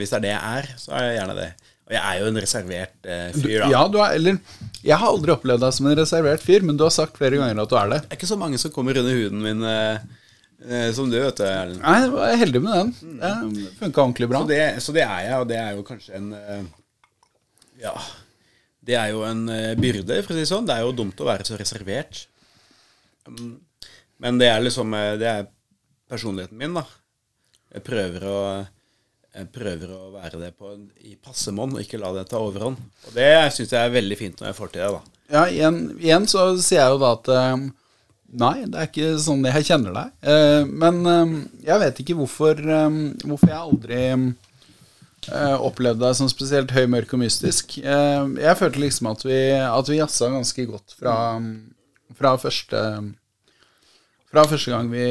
Hvis 0.00 0.10
det 0.12 0.18
er 0.18 0.24
det 0.26 0.32
jeg 0.34 0.58
er, 0.58 0.70
så 0.82 0.92
er 0.98 1.04
jeg 1.06 1.18
gjerne 1.20 1.36
det. 1.38 1.48
Og 1.88 1.94
jeg 1.94 2.02
er 2.04 2.18
jo 2.20 2.26
en 2.28 2.40
reservert 2.42 3.06
eh, 3.08 3.28
fyr, 3.38 3.54
da. 3.62 3.68
Ja, 3.72 3.82
du 3.88 3.96
er, 4.02 4.16
eller 4.18 4.40
Jeg 4.84 4.98
har 5.00 5.08
aldri 5.08 5.32
opplevd 5.32 5.62
deg 5.64 5.76
som 5.78 5.86
en 5.88 5.96
reservert 5.96 6.42
fyr, 6.44 6.66
men 6.66 6.76
du 6.76 6.84
har 6.84 6.92
sagt 6.92 7.16
flere 7.16 7.38
ganger 7.40 7.62
at 7.62 7.70
du 7.72 7.76
er 7.80 7.94
det. 7.94 8.00
Det 8.04 8.12
er 8.12 8.18
ikke 8.20 8.28
så 8.34 8.36
mange 8.42 8.60
som 8.60 8.74
kommer 8.74 8.98
under 9.00 9.16
huden 9.16 9.40
min 9.46 9.64
eh, 9.64 10.02
som 10.94 11.10
du, 11.10 11.18
vet 11.20 11.38
du, 11.38 11.44
Erlend. 11.46 11.82
Nei, 11.84 11.98
jeg 12.02 12.14
var 12.14 12.40
heldig 12.40 12.62
med 12.64 12.78
den. 12.78 13.18
Det 13.20 13.68
funka 13.78 14.02
ordentlig 14.02 14.28
bra. 14.30 14.40
Så 14.42 14.50
det, 14.50 14.62
så 14.82 14.94
det 14.96 15.04
er 15.04 15.20
jeg, 15.28 15.36
og 15.38 15.46
det 15.50 15.60
er 15.60 15.76
jo 15.76 15.84
kanskje 15.86 16.16
en 16.18 16.32
eh, 16.38 16.64
Ja. 17.84 17.94
Det 18.88 18.96
er 18.96 19.12
jo 19.12 19.22
en 19.28 19.44
eh, 19.52 19.76
byrde, 19.78 20.22
for 20.24 20.32
å 20.32 20.38
si 20.38 20.42
det 20.42 20.50
sånn. 20.50 20.66
Det 20.66 20.74
er 20.74 20.86
jo 20.86 20.96
dumt 20.96 21.20
å 21.20 21.28
være 21.28 21.46
så 21.46 21.58
reservert. 21.60 22.24
Mm. 23.28 23.58
Men 24.24 24.40
det 24.40 24.48
er 24.48 24.64
liksom 24.64 24.94
eh, 24.96 25.14
Det 25.20 25.28
er 25.30 25.48
personligheten 26.08 26.58
min, 26.58 26.74
da. 26.78 26.84
Jeg 27.76 27.84
prøver 27.84 28.24
å, 28.24 28.38
jeg 29.36 29.50
prøver 29.52 29.90
å 29.92 30.10
være 30.14 30.40
det 30.40 30.54
på, 30.56 30.72
i 31.04 31.18
passe 31.20 31.52
monn, 31.54 31.76
og 31.76 31.84
ikke 31.84 32.00
la 32.00 32.14
det 32.16 32.30
ta 32.30 32.40
overhånd. 32.40 32.80
Og 33.06 33.14
det 33.14 33.28
syns 33.54 33.74
jeg 33.76 33.78
er 33.78 33.92
veldig 33.92 34.18
fint 34.18 34.40
når 34.40 34.50
jeg 34.50 34.58
får 34.58 34.72
til 34.72 34.82
det, 34.82 34.92
da. 34.96 35.18
Ja, 35.28 35.42
igjen, 35.52 35.82
igjen 36.00 36.24
så 36.30 36.48
sier 36.56 36.80
jeg 36.80 36.94
jo 36.94 37.02
da 37.02 37.12
at 37.18 37.28
eh, 37.34 37.66
Nei, 38.28 38.66
det 38.68 38.76
er 38.76 38.88
ikke 38.90 39.12
sånn 39.24 39.46
jeg 39.48 39.64
kjenner 39.70 39.94
deg. 39.96 40.10
Eh, 40.28 40.64
men 40.68 41.00
eh, 41.08 41.30
jeg 41.64 41.80
vet 41.80 42.02
ikke 42.02 42.16
hvorfor, 42.18 42.60
eh, 42.60 42.98
hvorfor 43.24 43.52
jeg 43.54 43.62
aldri 43.62 44.02
opplevde 45.28 46.00
deg 46.00 46.14
som 46.16 46.28
spesielt 46.30 46.70
høy, 46.72 46.86
mørk 46.88 47.10
og 47.12 47.20
mystisk. 47.20 47.74
Jeg 47.82 48.56
følte 48.56 48.80
liksom 48.80 49.10
at 49.10 49.24
vi, 49.26 49.40
at 49.60 49.90
vi 49.90 49.98
jazza 49.98 50.30
ganske 50.32 50.64
godt 50.70 50.94
fra, 50.96 51.16
fra 52.16 52.30
første 52.40 52.80
fra 54.30 54.44
første 54.48 54.72
gang 54.72 54.88
vi 54.92 55.04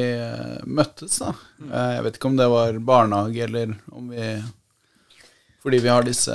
møttes, 0.66 1.20
da. 1.22 1.30
Jeg 1.68 2.02
vet 2.06 2.18
ikke 2.18 2.32
om 2.32 2.40
det 2.40 2.48
var 2.50 2.80
barnehage, 2.88 3.44
eller 3.46 3.76
om 3.94 4.10
vi 4.10 4.32
Fordi 5.62 5.82
vi 5.84 5.92
har 5.92 6.08
disse 6.08 6.34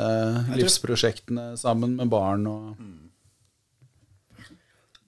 livsprosjektene 0.54 1.58
sammen 1.60 1.98
med 2.00 2.14
barn 2.14 2.48
og 2.48 2.72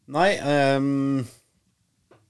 Nei, 0.06 0.30
ehm, 0.36 1.24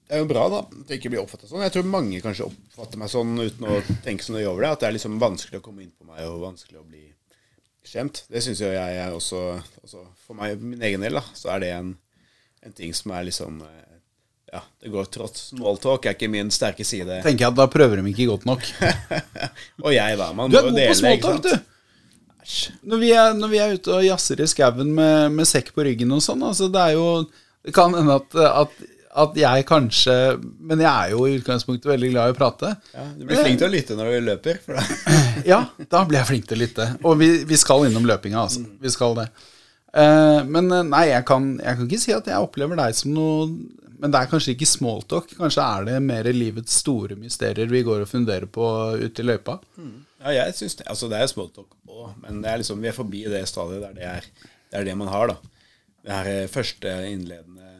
det 0.06 0.14
er 0.14 0.22
jo 0.22 0.28
bra, 0.30 0.46
da. 0.52 0.62
At 0.62 0.86
det 0.86 1.00
ikke 1.00 1.10
blir 1.10 1.22
oppfattet 1.24 1.50
sånn. 1.50 1.64
Jeg 1.66 1.74
tror 1.74 1.88
mange 1.90 2.20
kanskje 2.22 2.46
oppfatter 2.46 3.00
meg 3.00 3.10
sånn 3.10 3.34
uten 3.40 3.66
å 3.66 3.80
tenke 4.04 4.22
så 4.22 4.36
nøye 4.36 4.46
over 4.46 4.62
det. 4.62 4.72
At 4.76 4.84
det 4.84 4.88
er 4.88 4.96
liksom 4.98 5.18
vanskelig 5.22 5.58
å 5.58 5.64
komme 5.64 5.82
inn 5.82 5.90
på 5.90 6.06
meg, 6.06 6.22
og 6.28 6.44
vanskelig 6.44 6.78
å 6.78 6.86
bli 6.86 7.08
skjemt. 7.86 8.22
Det 8.30 8.42
syns 8.44 8.62
jo 8.62 8.70
jeg 8.70 9.00
er 9.02 9.14
også, 9.14 9.42
også 9.82 10.04
For 10.26 10.38
meg, 10.38 10.62
min 10.62 10.82
egen 10.86 11.02
del, 11.02 11.18
da, 11.18 11.24
så 11.34 11.52
er 11.56 11.62
det 11.64 11.74
en, 11.74 11.92
en 12.66 12.74
ting 12.76 12.94
som 12.94 13.14
er 13.18 13.26
liksom 13.28 13.60
eh, 13.66 13.94
Ja, 14.54 14.62
det 14.82 14.94
går 14.94 15.10
trått. 15.10 15.42
Smalltalk 15.42 16.06
er 16.06 16.14
ikke 16.14 16.30
min 16.30 16.54
sterke 16.54 16.86
side. 16.86 17.22
tenker 17.26 17.48
jeg 17.48 17.54
at 17.54 17.58
da 17.58 17.66
prøver 17.70 17.98
de 17.98 18.12
ikke 18.14 18.30
godt 18.30 18.46
nok. 18.46 18.66
og 19.84 19.90
jeg, 19.94 20.18
da. 20.22 20.30
Man 20.30 20.52
må 20.52 20.54
dele 20.54 20.70
Du 20.70 20.78
er 20.78 20.84
god 20.86 20.92
på 20.92 21.00
smalltalk, 21.02 21.48
du. 21.48 21.72
Når 22.86 23.00
vi, 23.02 23.08
er, 23.10 23.32
når 23.34 23.50
vi 23.50 23.58
er 23.58 23.72
ute 23.74 23.90
og 23.90 24.04
jazzer 24.06 24.38
i 24.38 24.46
skauen 24.46 24.92
med, 24.94 25.32
med 25.34 25.48
sekk 25.50 25.72
på 25.74 25.82
ryggen 25.82 26.14
og 26.14 26.22
sånn, 26.22 26.44
altså 26.46 26.68
det 26.70 26.78
er 26.78 26.92
jo 26.94 27.08
Det 27.66 27.72
kan 27.74 27.90
hende 27.98 28.20
at, 28.20 28.36
at, 28.38 28.84
at 29.16 29.36
jeg 29.40 29.64
kanskje 29.68 30.14
Men 30.38 30.82
jeg 30.82 30.90
er 30.90 31.12
jo 31.14 31.24
i 31.26 31.36
utgangspunktet 31.38 31.88
veldig 31.88 32.10
glad 32.12 32.30
i 32.30 32.34
å 32.34 32.36
prate. 32.36 32.72
Ja, 32.92 33.04
du 33.16 33.24
blir 33.24 33.42
flink 33.42 33.60
til 33.62 33.68
å 33.68 33.72
lytte 33.72 33.96
når 33.98 34.12
du 34.12 34.30
løper. 34.30 34.62
For. 34.64 34.80
Ja, 35.50 35.60
da 35.92 36.02
blir 36.08 36.20
jeg 36.20 36.30
flink 36.30 36.48
til 36.50 36.58
å 36.58 36.62
lytte. 36.64 36.88
Og 37.06 37.18
vi, 37.20 37.30
vi 37.48 37.58
skal 37.60 37.86
innom 37.86 38.06
løpinga, 38.08 38.46
altså. 38.46 38.64
Vi 38.82 38.92
skal 38.92 39.16
det. 39.18 39.26
Eh, 39.96 40.40
men 40.44 40.68
eh, 40.72 40.84
nei, 40.84 41.06
jeg 41.12 41.24
kan, 41.28 41.54
jeg 41.62 41.78
kan 41.78 41.88
ikke 41.88 42.02
si 42.02 42.14
at 42.16 42.28
jeg 42.28 42.44
opplever 42.48 42.76
deg 42.80 42.96
som 42.98 43.14
noe 43.16 43.46
Men 43.96 44.12
det 44.12 44.20
er 44.20 44.28
kanskje 44.28 44.52
ikke 44.52 44.68
smalltalk. 44.68 45.30
Kanskje 45.38 45.64
er 45.64 45.86
det 45.88 46.00
mer 46.04 46.28
livets 46.36 46.80
store 46.82 47.16
mysterier 47.16 47.70
vi 47.72 47.84
går 47.86 48.04
og 48.04 48.10
funderer 48.10 48.44
på 48.52 48.66
ute 49.00 49.24
i 49.24 49.26
løypa. 49.26 49.56
Ja, 50.20 50.34
jeg 50.42 50.56
synes 50.58 50.76
det. 50.80 50.88
Altså, 50.92 51.08
det 51.08 51.20
er 51.20 51.30
smalltalk 51.32 51.72
òg, 51.86 52.10
men 52.20 52.42
det 52.44 52.50
er 52.50 52.60
liksom, 52.60 52.82
vi 52.82 52.90
er 52.90 52.96
forbi 52.96 53.22
det 53.30 53.46
stadiet 53.48 53.80
der 53.86 53.94
det 53.96 54.08
er 54.10 54.26
det, 54.26 54.80
er 54.80 54.84
det 54.84 54.96
man 54.98 55.08
har, 55.08 55.32
da. 55.32 55.38
Det 56.04 56.12
her 56.12 56.28
eh, 56.34 56.50
første 56.52 56.92
innledende 57.08 57.75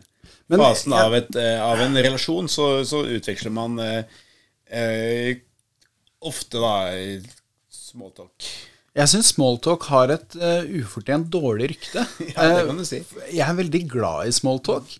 Men 0.52 0.62
fasen 0.62 0.94
av, 0.94 1.14
et, 1.16 1.32
eh, 1.40 1.58
av 1.62 1.80
en 1.82 1.98
relasjon, 1.98 2.48
så, 2.50 2.68
så 2.86 3.02
utveksler 3.16 3.52
man 3.54 3.80
eh, 3.82 4.18
eh, 4.70 5.42
ofte 6.22 6.62
da 6.62 6.76
smalltalk. 7.72 8.46
Jeg 8.96 9.12
syns 9.12 9.34
smalltalk 9.34 9.84
har 9.90 10.10
et 10.14 10.36
uh, 10.40 10.62
ufortjent 10.80 11.26
dårlig 11.28 11.74
rykte. 11.74 12.06
Ja, 12.32 12.46
det 12.54 12.62
kan 12.70 12.78
du 12.80 12.86
si. 12.88 13.02
Jeg 13.28 13.44
er 13.44 13.58
veldig 13.58 13.82
glad 13.92 14.30
i 14.30 14.32
smalltalk. 14.32 14.94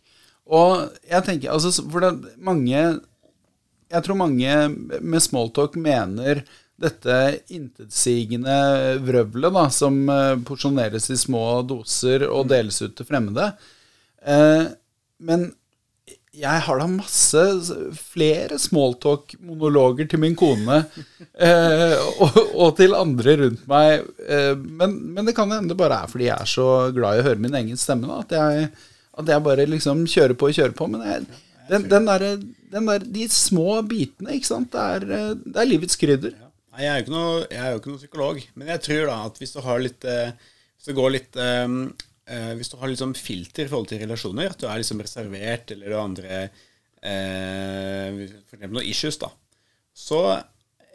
Og 0.52 0.98
jeg 1.08 1.24
tenker, 1.26 1.54
altså, 1.54 1.72
for 1.90 2.04
det, 2.04 2.34
mange 2.36 2.76
Jeg 2.76 4.04
tror 4.04 4.18
mange 4.20 4.52
med 5.00 5.24
smalltalk 5.24 5.78
mener 5.80 6.44
dette 6.76 7.16
intetsigende 7.56 8.58
vrøvlet 9.00 9.54
da, 9.54 9.62
som 9.72 9.96
porsjoneres 10.44 11.08
i 11.14 11.16
små 11.16 11.62
doser 11.64 12.26
og 12.28 12.50
deles 12.52 12.82
ut 12.82 12.92
til 12.98 13.08
fremmede. 13.08 13.46
Eh, 14.26 14.66
men 15.18 15.49
jeg 16.37 16.62
har 16.66 16.80
da 16.80 16.87
masse 16.90 17.42
flere 17.96 18.58
smalltalk-monologer 18.61 20.08
til 20.11 20.20
min 20.20 20.35
kone 20.37 20.82
eh, 21.40 21.94
og, 22.20 22.37
og 22.52 22.75
til 22.76 22.96
andre 22.96 23.37
rundt 23.40 23.62
meg. 23.70 24.04
Eh, 24.28 24.52
men, 24.52 24.99
men 25.16 25.28
det 25.28 25.37
kan 25.38 25.52
hende 25.52 25.73
det 25.73 25.78
bare 25.80 26.02
er 26.04 26.12
fordi 26.12 26.28
jeg 26.28 26.37
er 26.37 26.50
så 26.50 26.68
glad 26.96 27.16
i 27.16 27.23
å 27.23 27.26
høre 27.30 27.42
min 27.42 27.56
egen 27.62 27.80
stemme. 27.80 28.11
Da, 28.11 28.20
at, 28.20 28.37
jeg, 28.37 28.68
at 29.23 29.32
jeg 29.32 29.44
bare 29.49 29.68
liksom 29.70 30.04
kjører 30.12 30.37
på 30.37 30.50
og 30.50 30.58
kjører 30.58 30.76
på. 30.76 30.90
Men 30.92 31.06
jeg, 31.08 31.25
den, 31.70 31.87
den 31.90 32.11
der, 32.11 32.26
den 32.75 32.90
der, 32.90 33.06
de 33.16 33.28
små 33.32 33.80
bitene, 33.88 34.37
ikke 34.37 34.50
sant. 34.50 34.75
Det 34.75 34.85
er, 34.99 35.08
eh, 35.16 35.30
det 35.40 35.62
er 35.62 35.70
livets 35.70 36.00
krydder. 36.00 36.37
Nei, 36.76 36.85
jeg 36.85 37.06
er 37.06 37.14
noe, 37.14 37.46
jeg 37.49 37.62
er 37.62 37.73
jo 37.73 37.80
ikke 37.80 37.94
noe 37.94 38.02
psykolog, 38.02 38.42
men 38.61 38.75
jeg 38.75 38.85
tror 38.85 39.08
da 39.08 39.16
at 39.30 39.40
hvis 39.40 39.56
du 39.56 39.62
har 39.64 39.80
litt 39.80 40.04
eh, 40.04 40.52
Hvis 40.76 40.90
det 40.90 40.94
går 40.99 41.14
litt 41.14 41.38
eh, 41.40 41.64
eh, 42.26 42.52
Hvis 42.59 42.71
du 42.73 42.76
har 42.80 42.95
sånn 42.99 43.14
filter 43.18 43.66
i 43.66 43.71
forhold 43.71 43.88
til 43.92 44.00
relasjoner, 44.04 44.50
at 44.54 44.61
du 44.62 44.66
er 44.68 44.80
liksom 44.83 45.00
reservert, 45.02 45.71
eller 45.75 45.88
du 45.92 45.97
har 45.97 46.04
andre 46.06 46.38
eh, 47.02 48.23
For 48.47 48.56
eksempel 48.59 48.76
noen 48.78 48.88
issues, 48.90 49.18
da, 49.23 49.30
så 49.97 50.21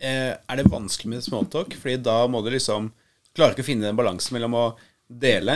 eh, 0.02 0.34
er 0.38 0.60
det 0.62 0.70
vanskelig 0.72 1.14
med 1.16 1.26
smalltalk, 1.26 1.76
fordi 1.82 2.00
da 2.06 2.22
må 2.32 2.44
du 2.46 2.52
liksom 2.54 2.92
Klarer 3.32 3.54
ikke 3.56 3.64
å 3.64 3.70
finne 3.70 3.88
den 3.88 3.96
balansen 3.96 4.36
mellom 4.36 4.56
å 4.60 4.66
dele, 5.08 5.54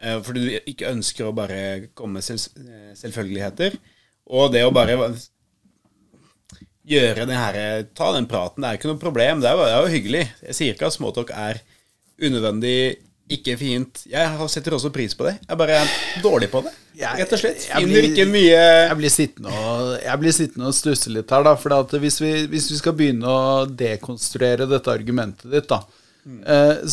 eh, 0.00 0.16
fordi 0.24 0.46
du 0.46 0.70
ikke 0.72 0.88
ønsker 0.94 1.26
å 1.28 1.34
bare 1.36 1.58
komme 1.98 2.16
med 2.20 2.24
selv, 2.24 2.54
eh, 2.64 2.94
selvfølgeligheter, 2.96 3.76
og 4.32 4.48
det 4.54 4.62
å 4.64 4.72
bare 4.72 4.96
gjøre 6.88 7.26
det 7.28 7.36
her 7.38 7.84
Ta 7.94 8.08
den 8.16 8.26
praten. 8.30 8.62
Det 8.64 8.68
er 8.70 8.78
ikke 8.78 8.88
noe 8.90 9.00
problem. 9.02 9.42
Det 9.42 9.50
er, 9.50 9.58
jo- 9.58 9.66
det 9.66 9.74
er 9.74 9.82
jo 9.84 9.92
hyggelig. 9.92 10.22
Jeg 10.48 10.56
sier 10.58 10.74
ikke 10.74 10.88
at 10.88 10.96
småtalk 10.96 11.30
er 11.36 11.60
unødvendig, 12.22 12.96
ikke 13.36 13.56
fint. 13.60 14.04
Jeg 14.10 14.48
setter 14.52 14.76
også 14.76 14.92
pris 14.94 15.16
på 15.18 15.26
det. 15.28 15.36
Jeg 15.48 15.60
bare 15.60 15.82
er 15.82 15.92
dårlig 16.24 16.50
på 16.52 16.62
det. 16.66 16.72
Rett 17.02 17.32
og 17.32 17.40
slett. 17.40 17.64
Finner 17.72 18.04
ikke 18.04 18.26
mye 18.28 18.56
Jeg 18.60 18.96
blir 18.98 19.12
sittende 19.12 19.52
og, 19.56 19.92
jeg 20.02 20.34
sittende 20.36 20.68
og 20.68 20.76
stusse 20.76 21.12
litt 21.12 21.30
her, 21.32 21.44
da. 21.46 21.54
For 21.58 21.98
hvis, 22.02 22.20
vi, 22.20 22.32
hvis 22.52 22.70
vi 22.72 22.80
skal 22.80 22.96
begynne 22.98 23.28
å 23.28 23.66
dekonstruere 23.66 24.68
dette 24.68 24.92
argumentet 24.92 25.48
ditt, 25.52 25.68
da, 25.70 25.80
mm. 26.24 26.42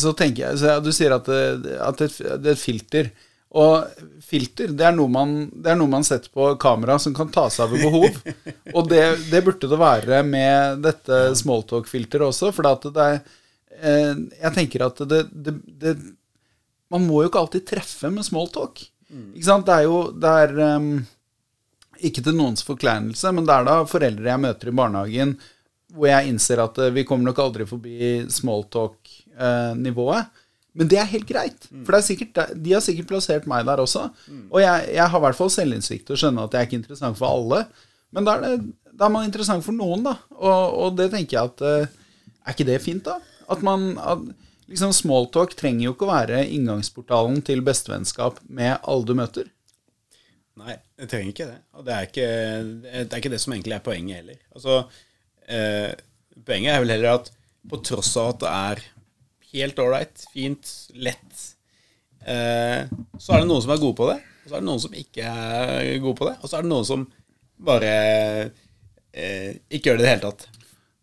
så 0.00 0.14
tenker 0.16 0.48
jeg 0.48 0.62
så 0.62 0.78
Du 0.84 0.92
sier 0.96 1.16
at, 1.16 1.28
det, 1.28 1.74
at 1.84 2.00
det, 2.00 2.14
det 2.40 2.54
er 2.54 2.56
et 2.56 2.62
filter. 2.62 3.10
Og 3.50 4.02
filter, 4.22 4.70
det 4.78 4.84
er, 4.86 4.94
man, 5.10 5.34
det 5.50 5.72
er 5.72 5.78
noe 5.78 5.90
man 5.90 6.06
setter 6.06 6.30
på 6.30 6.52
kamera 6.62 7.00
som 7.02 7.14
kan 7.16 7.32
tas 7.34 7.58
av 7.62 7.72
ved 7.74 7.82
behov. 7.82 8.20
Og 8.76 8.86
det, 8.90 9.02
det 9.32 9.42
burde 9.46 9.70
det 9.70 9.80
være 9.80 10.22
med 10.26 10.84
dette 10.86 11.18
smalltalk-filteret 11.40 12.28
også, 12.30 12.52
for 12.54 12.86
det 12.86 13.06
er 13.08 13.18
eh, 13.82 14.14
Jeg 14.38 14.54
tenker 14.54 14.86
at 14.86 15.02
det, 15.10 15.24
det 15.34 15.96
Man 16.90 17.06
må 17.06 17.22
jo 17.22 17.30
ikke 17.30 17.40
alltid 17.44 17.66
treffe 17.68 18.10
med 18.12 18.26
smalltalk. 18.26 18.82
Ikke 19.34 19.46
sant? 19.46 19.66
Det 19.66 19.74
er 19.74 19.86
jo 19.88 20.02
det 20.14 20.34
er, 20.44 20.52
um, 20.76 20.90
Ikke 22.06 22.22
til 22.24 22.36
noens 22.38 22.62
forkleinelse, 22.66 23.32
men 23.36 23.46
det 23.46 23.56
er 23.56 23.66
da 23.68 23.80
foreldre 23.90 24.30
jeg 24.30 24.42
møter 24.46 24.70
i 24.70 24.76
barnehagen 24.82 25.34
hvor 25.90 26.06
jeg 26.06 26.30
innser 26.30 26.60
at 26.62 26.76
eh, 26.78 26.92
vi 26.94 27.02
kommer 27.02 27.26
nok 27.26 27.40
aldri 27.42 27.64
forbi 27.66 27.96
smalltalk-nivået. 28.30 30.28
Men 30.78 30.90
det 30.90 31.00
er 31.02 31.08
helt 31.10 31.26
greit. 31.26 31.66
For 31.82 31.90
det 31.90 31.98
er 31.98 32.06
sikkert, 32.06 32.40
de 32.62 32.74
har 32.76 32.84
sikkert 32.84 33.08
plassert 33.10 33.48
meg 33.50 33.64
der 33.66 33.82
også. 33.82 34.04
Og 34.52 34.60
jeg, 34.62 34.84
jeg 34.94 35.06
har 35.10 35.18
i 35.18 35.24
hvert 35.24 35.38
fall 35.38 35.50
selvinnsikt 35.50 36.06
til 36.06 36.14
å 36.14 36.20
skjønne 36.22 36.44
at 36.46 36.54
jeg 36.54 36.62
er 36.62 36.68
ikke 36.68 36.78
interessant 36.78 37.18
for 37.18 37.26
alle. 37.26 37.64
Men 38.14 38.26
da 38.28 38.36
er, 38.36 38.44
det, 38.44 38.92
da 38.94 39.08
er 39.08 39.14
man 39.16 39.26
interessant 39.26 39.66
for 39.66 39.74
noen, 39.74 40.06
da. 40.06 40.14
Og, 40.38 40.78
og 40.84 40.94
det 41.00 41.10
tenker 41.10 41.36
jeg 41.36 41.50
at 41.50 41.66
eh, 41.66 41.98
Er 42.46 42.54
ikke 42.54 42.68
det 42.70 42.78
fint, 42.86 43.02
da? 43.06 43.18
At 43.50 43.66
man 43.66 43.90
at, 43.98 44.22
liksom 44.70 44.92
Smalltalk 44.94 45.56
trenger 45.58 45.88
jo 45.88 45.94
ikke 45.94 46.06
å 46.06 46.12
være 46.12 46.44
inngangsportalen 46.54 47.40
til 47.46 47.64
bestevennskap 47.66 48.40
med 48.48 48.78
alle 48.80 49.08
du 49.08 49.16
møter. 49.18 49.50
Nei, 50.60 50.76
det 50.98 51.08
trenger 51.10 51.32
ikke 51.32 51.48
det. 51.48 51.58
Og 51.78 51.86
det 51.86 51.96
er 51.96 52.08
ikke 52.08 52.30
det, 52.84 53.04
er 53.04 53.20
ikke 53.20 53.32
det 53.32 53.42
som 53.42 53.54
egentlig 53.54 53.76
er 53.76 53.84
poenget 53.84 54.20
heller. 54.20 54.40
Altså, 54.54 54.80
eh, 55.48 55.92
poenget 56.46 56.74
er 56.74 56.82
vel 56.84 56.94
heller 56.94 57.20
at 57.20 57.30
på 57.70 57.80
tross 57.84 58.12
av 58.20 58.34
at 58.34 58.42
det 58.42 58.50
er 58.56 58.82
helt 59.50 59.80
ålreit, 59.82 60.26
fint, 60.32 60.74
lett, 60.94 61.46
eh, 62.22 62.86
så 63.18 63.34
er 63.34 63.42
det 63.42 63.50
noen 63.50 63.64
som 63.64 63.72
er 63.74 63.82
gode 63.82 63.98
på 63.98 64.06
det, 64.12 64.18
og 64.22 64.46
så 64.46 64.54
er 64.56 64.62
det 64.62 64.68
noen 64.68 64.82
som 64.84 64.94
ikke 65.00 65.32
er 65.32 65.90
gode 66.04 66.18
på 66.20 66.28
det, 66.28 66.36
og 66.38 66.46
så 66.46 66.58
er 66.58 66.64
det 66.64 66.70
noen 66.70 66.86
som 66.86 67.04
bare 67.70 67.94
eh, 69.12 69.58
ikke 69.68 69.90
gjør 69.90 70.00
det 70.00 70.04
i 70.04 70.06
det 70.06 70.12
hele 70.14 70.28
tatt. 70.28 70.46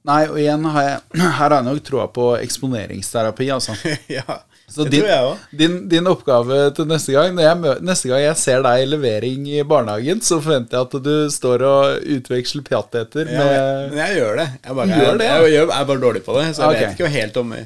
Nei, 0.07 0.21
og 0.31 0.37
igjen 0.39 0.67
har 0.71 0.85
jeg 0.85 0.99
Her 1.21 1.33
har 1.37 1.55
jeg 1.57 1.67
nok 1.67 1.81
troa 1.87 2.05
på 2.13 2.27
eksponeringsterapi, 2.39 3.49
altså. 3.53 3.75
ja, 4.17 4.37
Så 4.67 4.85
det 4.85 4.93
din, 4.93 5.01
tror 5.01 5.11
jeg 5.11 5.25
også. 5.31 5.57
din, 5.61 5.75
din 5.91 6.11
oppgave 6.11 6.59
til 6.77 6.87
neste 6.89 7.15
gang 7.15 7.41
jeg, 7.43 7.73
Neste 7.85 8.11
gang 8.11 8.23
jeg 8.23 8.37
ser 8.39 8.63
deg 8.65 8.83
i 8.83 8.87
levering 8.89 9.49
i 9.51 9.65
barnehagen, 9.67 10.23
så 10.23 10.39
forventer 10.43 10.79
jeg 10.79 10.87
at 10.87 11.09
du 11.09 11.33
står 11.33 11.65
og 11.67 12.13
utveksler 12.17 12.65
pjattheter 12.67 13.33
Ja, 13.33 13.49
men 13.91 13.99
jeg 14.03 14.21
gjør 14.21 14.39
det. 14.43 14.47
Jeg, 14.61 14.77
bare, 14.79 15.01
gjør 15.01 15.19
det, 15.23 15.27
ja. 15.27 15.41
jeg, 15.41 15.57
jeg 15.57 15.67
er 15.67 15.91
bare 15.91 16.03
dårlig 16.07 16.23
på 16.27 16.37
det, 16.39 16.47
så 16.53 16.63
jeg 16.63 16.77
okay. 16.77 16.85
vet 16.85 16.97
ikke 16.97 17.11
helt 17.17 17.41
om 17.43 17.57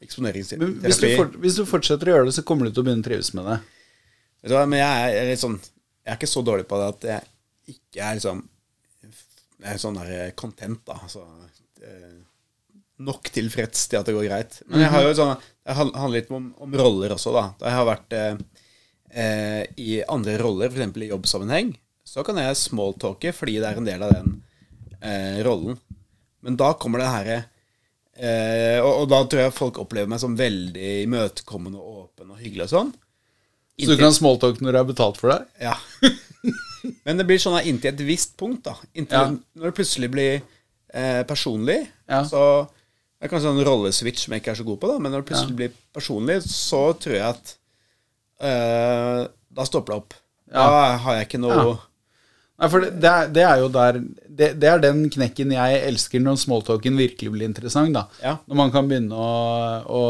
eksponeringsterapi. 0.00 0.64
Men 0.64 0.78
hvis 0.80 1.02
du, 1.02 1.06
eksponeringsterapi. 1.06 1.44
hvis 1.44 1.60
du 1.60 1.68
fortsetter 1.68 2.10
å 2.10 2.16
gjøre 2.16 2.30
det, 2.30 2.36
så 2.38 2.46
kommer 2.48 2.66
du 2.66 2.72
til 2.72 2.82
å 2.82 2.88
begynne 2.88 3.04
å 3.04 3.08
trives 3.10 3.34
med 3.36 3.50
det. 3.50 3.60
Vet 4.40 4.52
du 4.52 4.56
hva, 4.56 4.64
men 4.64 4.80
jeg 4.80 5.04
er, 5.04 5.14
jeg 5.18 5.28
litt 5.34 5.42
sånn 5.42 5.58
Jeg 5.60 6.14
er 6.14 6.16
ikke 6.16 6.30
så 6.30 6.40
dårlig 6.44 6.64
på 6.68 6.78
det 6.80 6.86
at 6.94 7.02
jeg 7.10 7.74
ikke 7.74 8.06
er 8.06 8.16
liksom 8.16 8.38
Jeg 9.60 9.74
er 9.74 9.82
sånn 9.82 9.98
der 10.00 10.30
content, 10.40 10.80
da. 10.88 10.96
Altså, 11.04 11.26
eh, 11.28 11.59
nok 13.00 13.30
tilfreds 13.32 13.86
til 13.88 14.00
at 14.00 14.08
det 14.08 14.14
går 14.16 14.26
greit. 14.28 14.58
Men 14.68 14.84
jeg 14.84 14.92
har 14.92 15.06
jo 15.06 15.12
sånn 15.16 15.36
Det 15.40 15.76
handler 15.76 16.16
litt 16.16 16.32
om, 16.34 16.50
om 16.60 16.74
roller 16.80 17.14
også, 17.14 17.32
da. 17.36 17.44
Da 17.60 17.70
jeg 17.70 17.78
har 17.78 17.88
vært 17.88 18.16
eh, 18.16 18.40
eh, 19.22 19.62
i 19.80 20.00
andre 20.02 20.36
roller, 20.40 20.72
f.eks. 20.72 20.96
i 20.98 21.10
jobbsammenheng, 21.12 21.72
så 22.06 22.24
kan 22.26 22.40
jeg 22.42 22.58
smalltalke 22.58 23.32
fordi 23.36 23.58
det 23.60 23.68
er 23.68 23.78
en 23.78 23.88
del 23.88 24.04
av 24.06 24.14
den 24.16 24.32
eh, 24.98 25.38
rollen. 25.46 25.78
Men 26.44 26.56
da 26.58 26.72
kommer 26.80 27.02
det 27.02 27.12
herre 27.12 27.36
eh, 28.16 28.80
og, 28.80 29.04
og, 29.04 29.06
da 29.12 29.20
tror 29.28 29.44
jeg 29.44 29.56
folk 29.56 29.78
opplever 29.82 30.10
meg 30.10 30.22
som 30.22 30.38
veldig 30.38 30.90
imøtekommende 31.04 31.78
og 31.78 32.06
åpen 32.06 32.34
og 32.34 32.40
hyggelig 32.42 32.66
og 32.68 32.74
sånn. 32.74 32.92
Så 33.80 33.94
du 33.94 34.00
kan 34.00 34.12
smalltalke 34.12 34.64
når 34.64 34.74
du 34.74 34.80
har 34.82 34.88
betalt 34.88 35.20
for 35.20 35.32
det? 35.32 35.40
Ja. 35.62 35.76
Men 37.06 37.20
det 37.20 37.28
blir 37.28 37.40
sånn 37.40 37.60
inntil 37.62 37.94
et 37.94 38.02
visst 38.04 38.34
punkt, 38.40 38.64
da. 38.66 38.74
Inntil 38.96 39.16
ja. 39.16 39.28
Når 39.60 39.70
det 39.70 39.76
plutselig 39.78 40.10
blir 40.12 40.42
eh, 40.92 41.22
personlig, 41.28 41.82
ja. 42.10 42.22
så 42.28 42.42
det 43.20 43.28
er 43.28 43.32
kanskje 43.34 43.52
en 43.52 43.66
rolleswitch 43.66 44.24
som 44.24 44.32
jeg 44.32 44.40
ikke 44.40 44.54
er 44.54 44.58
så 44.62 44.64
god 44.64 44.80
på, 44.80 44.88
da, 44.88 44.96
men 45.02 45.12
når 45.12 45.22
det 45.22 45.28
plutselig 45.28 45.52
ja. 45.52 45.58
blir 45.58 45.76
personlig, 45.92 46.38
så 46.48 46.82
tror 46.96 47.16
jeg 47.18 47.26
at 47.26 47.54
eh, 48.48 49.28
Da 49.50 49.66
stopper 49.66 49.92
det 49.92 49.98
opp. 50.00 50.16
Ja. 50.48 50.62
Da 50.62 50.82
har 51.04 51.18
jeg 51.18 51.28
ikke 51.28 51.40
noe 51.42 51.58
ja. 51.58 51.78
Nei, 52.60 52.68
for 52.68 52.84
det, 52.84 52.90
det, 53.00 53.10
er, 53.10 53.30
det, 53.32 53.44
er, 53.44 53.60
jo 53.62 53.68
der 53.72 53.98
det, 54.28 54.48
det, 54.60 54.68
er 54.68 54.82
den 54.82 55.06
knekken 55.12 55.54
jeg 55.54 55.78
elsker 55.88 56.20
når 56.20 56.42
smalltalken 56.42 56.98
virkelig 57.00 57.32
blir 57.32 57.48
interessant. 57.48 57.94
da. 57.96 58.02
Ja. 58.20 58.34
Når 58.44 58.58
man 58.58 58.72
kan 58.74 58.90
begynne 58.90 59.16
å, 59.16 59.30
å, 59.88 60.02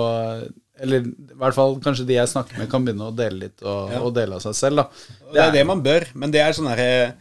Eller 0.82 1.06
i 1.06 1.38
hvert 1.38 1.54
fall 1.54 1.76
kanskje 1.84 2.08
de 2.08 2.16
jeg 2.18 2.32
snakker 2.32 2.58
med, 2.58 2.70
kan 2.72 2.82
begynne 2.87 3.06
å 3.06 3.14
dele 3.14 3.44
litt 3.44 3.62
og, 3.62 3.94
og 4.00 4.14
dele 4.18 4.38
av 4.38 4.42
seg 4.42 4.58
selv. 4.58 4.82
da. 4.82 5.28
Det 5.30 5.44
er 5.44 5.54
det 5.60 5.66
man 5.68 5.84
bør, 5.84 6.08
men 6.18 6.34
det 6.34 6.42
er 6.42 6.56
sånn 6.56 6.70
herre 6.72 7.12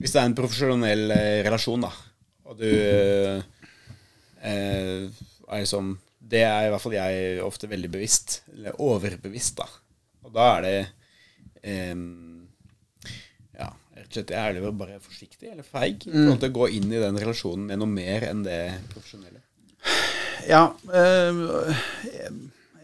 Hvis 0.00 0.12
det 0.12 0.20
er 0.20 0.28
en 0.28 0.36
profesjonell 0.36 1.16
eh, 1.16 1.40
relasjon, 1.46 1.88
da, 1.88 1.92
og 2.44 2.58
du 2.60 2.68
eh, 2.68 3.40
er 4.44 5.60
liksom 5.60 5.94
Det 6.18 6.42
er 6.44 6.66
i 6.66 6.72
hvert 6.72 6.82
fall 6.82 6.96
jeg 6.96 7.40
ofte 7.44 7.68
veldig 7.68 7.90
bevisst. 7.92 8.42
Eller 8.54 8.80
overbevisst, 8.80 9.60
da. 9.60 9.68
Og 10.24 10.32
da 10.34 10.48
er 10.56 10.64
det 10.64 10.76
eh, 11.62 11.94
Ja, 13.60 13.70
rett 13.96 14.08
og 14.08 14.16
slett 14.18 14.34
jeg 14.34 14.40
er 14.40 14.58
det 14.58 14.74
bare 14.80 15.00
forsiktig 15.02 15.52
eller 15.52 15.66
feig 15.66 16.06
i 16.06 16.12
forhold 16.12 16.40
til 16.42 16.52
å 16.52 16.58
gå 16.60 16.70
inn 16.78 16.92
i 16.92 17.02
den 17.02 17.20
relasjonen 17.20 17.68
med 17.70 17.80
noe 17.82 17.90
mer 17.90 18.28
enn 18.30 18.44
det 18.46 18.60
profesjonelle. 18.92 19.40
Ja 20.48 20.66
øh, 20.92 21.36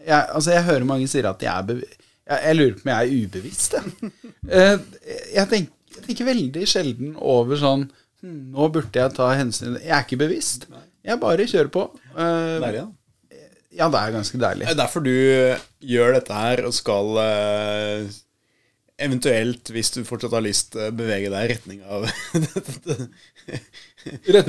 jeg, 0.05 0.21
Altså, 0.33 0.51
jeg 0.53 0.63
hører 0.65 0.85
mange 0.87 1.09
sier 1.09 1.27
at 1.29 1.41
de 1.41 1.49
er 1.49 1.65
bevisst 1.67 1.97
jeg, 2.31 2.39
jeg, 2.45 2.57
lurer 2.57 2.75
på 2.77 2.85
om 2.85 2.91
jeg 2.91 3.01
er 3.01 3.25
ubevisst, 3.25 3.73
jeg. 3.75 4.11
Uh, 4.45 4.77
jeg, 5.37 5.45
tenker, 5.51 5.73
jeg, 5.95 6.03
tenker, 6.05 6.27
veldig 6.29 6.67
sjelden 6.69 7.15
over 7.17 7.59
sånn 7.59 7.87
hm, 8.21 8.41
Nå 8.55 8.63
burde 8.73 9.03
jeg 9.03 9.13
ta 9.17 9.25
hensyn 9.35 9.77
Jeg 9.81 9.93
er 9.97 10.03
ikke 10.05 10.21
bevisst. 10.21 10.61
Jeg 11.01 11.17
bare 11.21 11.47
kjører 11.49 11.71
på. 11.73 11.81
Uh, 12.13 12.59
deilig, 12.61 12.83
da. 12.83 12.89
Ja, 13.71 13.87
det 13.87 13.99
er 14.01 14.17
ganske 14.17 14.37
deilig. 14.41 14.65
Det 14.67 14.73
er 14.73 14.81
derfor 14.81 15.01
du 15.05 15.15
gjør 15.93 16.09
dette 16.17 16.33
her 16.35 16.57
og 16.67 16.73
skal 16.75 17.07
uh, 17.17 17.99
eventuelt, 19.01 19.71
hvis 19.73 19.91
du 19.95 19.99
fortsatt 20.05 20.33
har 20.35 20.43
lyst, 20.45 20.75
uh, 20.77 20.81
bevege 20.93 21.29
deg 21.31 21.41
i 21.45 21.49
retning 21.55 21.79
av 21.87 21.99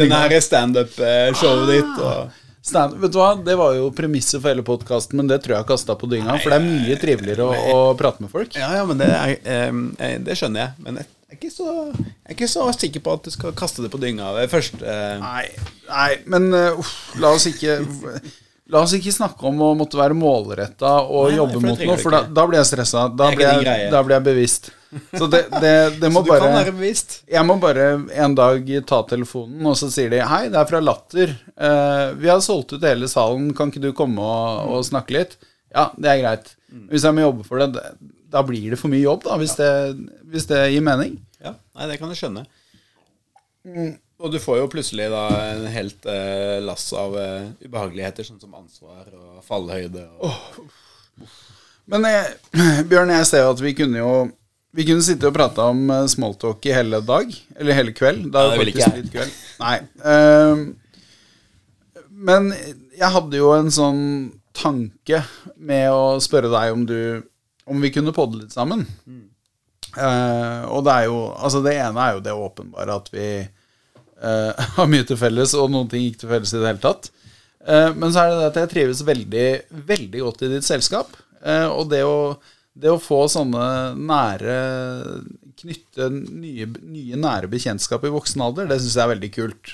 denne 0.03 0.41
standup-showet 0.43 1.63
ah. 1.63 1.71
ditt. 1.71 1.95
og 2.03 2.19
Stand, 2.63 2.95
vet 3.03 3.11
du 3.11 3.19
hva, 3.19 3.33
Det 3.43 3.57
var 3.59 3.75
jo 3.75 3.89
premisset 3.95 4.39
for 4.39 4.49
hele 4.53 4.63
podkasten, 4.67 5.17
men 5.19 5.27
det 5.31 5.41
tror 5.43 5.59
jeg 5.59 5.69
kasta 5.73 5.97
på 5.99 6.07
dynga. 6.11 6.37
For 6.43 6.49
det 6.53 6.59
er 6.61 6.69
mye 6.69 6.97
triveligere 7.01 7.45
å, 7.49 7.53
å 7.73 7.95
prate 7.99 8.23
med 8.23 8.31
folk. 8.31 8.55
Ja, 8.55 8.71
ja, 8.79 8.85
men 8.87 9.01
det, 9.01 9.09
er, 9.11 9.35
eh, 9.43 10.19
det 10.23 10.37
skjønner 10.39 10.69
jeg. 10.69 10.73
Men 10.85 11.01
jeg 11.01 11.07
er, 11.33 11.39
ikke 11.41 11.53
så, 11.53 11.73
jeg 11.97 12.29
er 12.29 12.37
ikke 12.37 12.51
så 12.53 12.69
sikker 12.77 13.05
på 13.05 13.17
at 13.17 13.27
du 13.27 13.35
skal 13.35 13.57
kaste 13.59 13.85
det 13.85 13.91
på 13.93 14.01
dynga 14.03 14.33
ved 14.37 14.53
første 14.53 14.85
eh. 14.85 15.19
nei, 15.23 15.45
nei, 15.89 16.11
men 16.33 16.49
uh, 16.55 16.95
la 17.23 17.35
oss 17.37 17.49
ikke 17.51 17.81
La 18.73 18.81
oss 18.87 18.95
ikke 18.97 19.13
snakke 19.13 19.45
om 19.51 19.59
å 19.61 19.73
måtte 19.77 19.99
være 19.99 20.15
målretta 20.17 20.93
og 21.03 21.27
nei, 21.27 21.37
jobbe 21.37 21.59
mot 21.61 21.81
noe, 21.83 21.97
for 22.01 22.15
da, 22.15 22.23
da, 22.25 22.45
blir 22.49 22.57
jeg 22.61 22.69
stressa. 22.71 23.03
Da, 23.11 23.27
da 23.35 24.01
blir 24.07 24.15
jeg 24.15 24.25
bevisst. 24.25 24.71
Så 25.19 25.27
det, 25.29 25.43
det, 25.61 25.73
det 26.01 26.09
må 26.15 26.23
så 26.23 26.25
du 26.25 26.31
bare 26.31 26.47
kan 26.47 26.57
være 26.57 26.75
bevisst? 26.79 27.19
Jeg 27.29 27.45
må 27.49 27.59
bare 27.61 27.91
en 28.25 28.37
dag 28.39 28.73
ta 28.89 29.03
telefonen, 29.11 29.61
og 29.69 29.77
så 29.77 29.91
sier 29.93 30.15
de 30.15 30.23
Hei, 30.25 30.47
det 30.53 30.61
er 30.63 30.71
fra 30.71 30.81
Latter. 30.81 31.35
Uh, 31.53 32.15
vi 32.23 32.31
har 32.33 32.41
solgt 32.45 32.73
ut 32.77 32.89
hele 32.89 33.11
salen, 33.13 33.51
kan 33.59 33.75
ikke 33.75 33.83
du 33.83 33.91
komme 33.99 34.25
og, 34.25 34.73
og 34.79 34.89
snakke 34.89 35.19
litt? 35.19 35.37
Ja, 35.75 35.91
det 35.99 36.15
er 36.15 36.23
greit. 36.23 36.53
Mm. 36.73 36.89
Hvis 36.95 37.05
jeg 37.09 37.19
må 37.19 37.27
jobbe 37.27 37.49
for 37.49 37.61
det, 37.61 37.85
da 38.33 38.43
blir 38.47 38.73
det 38.73 38.81
for 38.81 38.93
mye 38.93 39.05
jobb, 39.05 39.27
da, 39.27 39.37
hvis, 39.41 39.55
ja. 39.59 39.69
det, 39.93 40.19
hvis 40.33 40.49
det, 40.51 40.63
gir 40.73 40.85
mening. 40.85 41.19
Ja, 41.43 41.55
nei, 41.77 41.89
det 41.91 41.99
kan 42.01 42.13
jeg 42.13 42.23
skjønne. 42.23 42.47
Mm. 43.69 43.95
Og 44.23 44.31
du 44.31 44.39
får 44.43 44.61
jo 44.61 44.69
plutselig 44.71 45.09
da 45.11 45.25
en 45.51 45.65
helt 45.75 46.07
eh, 46.07 46.59
lass 46.63 46.87
av 46.95 47.17
eh, 47.19 47.49
ubehageligheter, 47.65 48.27
sånn 48.27 48.41
som 48.43 48.55
ansvar 48.55 49.09
og 49.11 49.43
fallhøyde. 49.47 50.05
Og... 50.23 50.31
Oh. 50.31 51.33
Men 51.91 52.07
jeg, 52.07 52.37
Bjørn, 52.91 53.11
jeg 53.19 53.29
ser 53.29 53.43
jo 53.45 53.57
at 53.57 53.63
vi 53.63 53.75
kunne 53.77 53.99
jo 53.99 54.13
Vi 54.73 54.87
kunne 54.89 55.05
sitte 55.05 55.29
og 55.29 55.35
prate 55.37 55.65
om 55.75 55.83
eh, 55.91 56.07
smalltalk 56.09 56.71
i 56.71 56.77
hele 56.77 57.03
dag. 57.05 57.35
Eller 57.59 57.77
hele 57.77 57.97
kveld. 57.97 58.31
Da 58.33 58.47
ja, 58.47 58.53
det 58.55 58.63
vil 58.63 58.73
ikke 58.73 58.87
jeg. 58.87 59.11
Kveld. 59.13 59.35
Nei. 59.61 59.75
Uh, 60.01 60.71
men 62.23 62.53
jeg 62.95 63.11
hadde 63.17 63.37
jo 63.43 63.51
en 63.57 63.69
sånn 63.75 64.01
tanke 64.57 65.25
med 65.57 65.91
å 65.91 66.21
spørre 66.23 66.53
deg 66.53 66.73
om 66.77 66.87
du 66.89 66.99
Om 67.65 67.81
vi 67.81 67.93
kunne 67.95 68.15
podde 68.15 68.41
litt 68.41 68.55
sammen. 68.55 68.85
Mm. 69.07 69.29
Uh, 69.93 70.65
og 70.73 70.87
det 70.87 70.93
er 70.95 71.09
jo 71.11 71.17
Altså, 71.37 71.61
det 71.61 71.75
ene 71.77 72.01
er 72.01 72.15
jo 72.17 72.23
det 72.25 72.33
åpenbare 72.33 72.95
at 72.97 73.11
vi 73.13 73.27
uh, 73.43 74.63
har 74.79 74.89
mye 74.89 75.05
til 75.09 75.21
felles, 75.21 75.53
og 75.59 75.69
noen 75.73 75.91
ting 75.93 76.07
ikke 76.07 76.25
til 76.25 76.33
felles 76.33 76.55
i 76.55 76.63
det 76.63 76.71
hele 76.71 76.83
tatt. 76.83 77.13
Uh, 77.63 77.91
men 77.95 78.09
så 78.11 78.25
er 78.25 78.33
det 78.33 78.41
det 78.41 78.49
at 78.49 78.61
jeg 78.63 78.73
trives 78.73 79.05
veldig, 79.07 79.47
veldig 79.93 80.25
godt 80.25 80.47
i 80.47 80.51
ditt 80.57 80.67
selskap. 80.67 81.15
og 81.43 81.89
det 81.91 82.05
å, 82.07 82.37
det 82.73 82.91
å, 82.91 83.01
få 83.03 83.25
sånne 83.27 83.65
nære 83.99 84.59
Knytte 85.63 86.07
nye, 86.11 86.67
nye 86.67 87.19
nære 87.19 87.49
bekjentskap 87.51 88.03
i 88.07 88.11
voksen 88.11 88.41
alder, 88.43 88.67
det 88.67 88.79
syns 88.81 88.97
jeg 88.97 89.03
er 89.05 89.11
veldig 89.13 89.29
kult. 89.35 89.73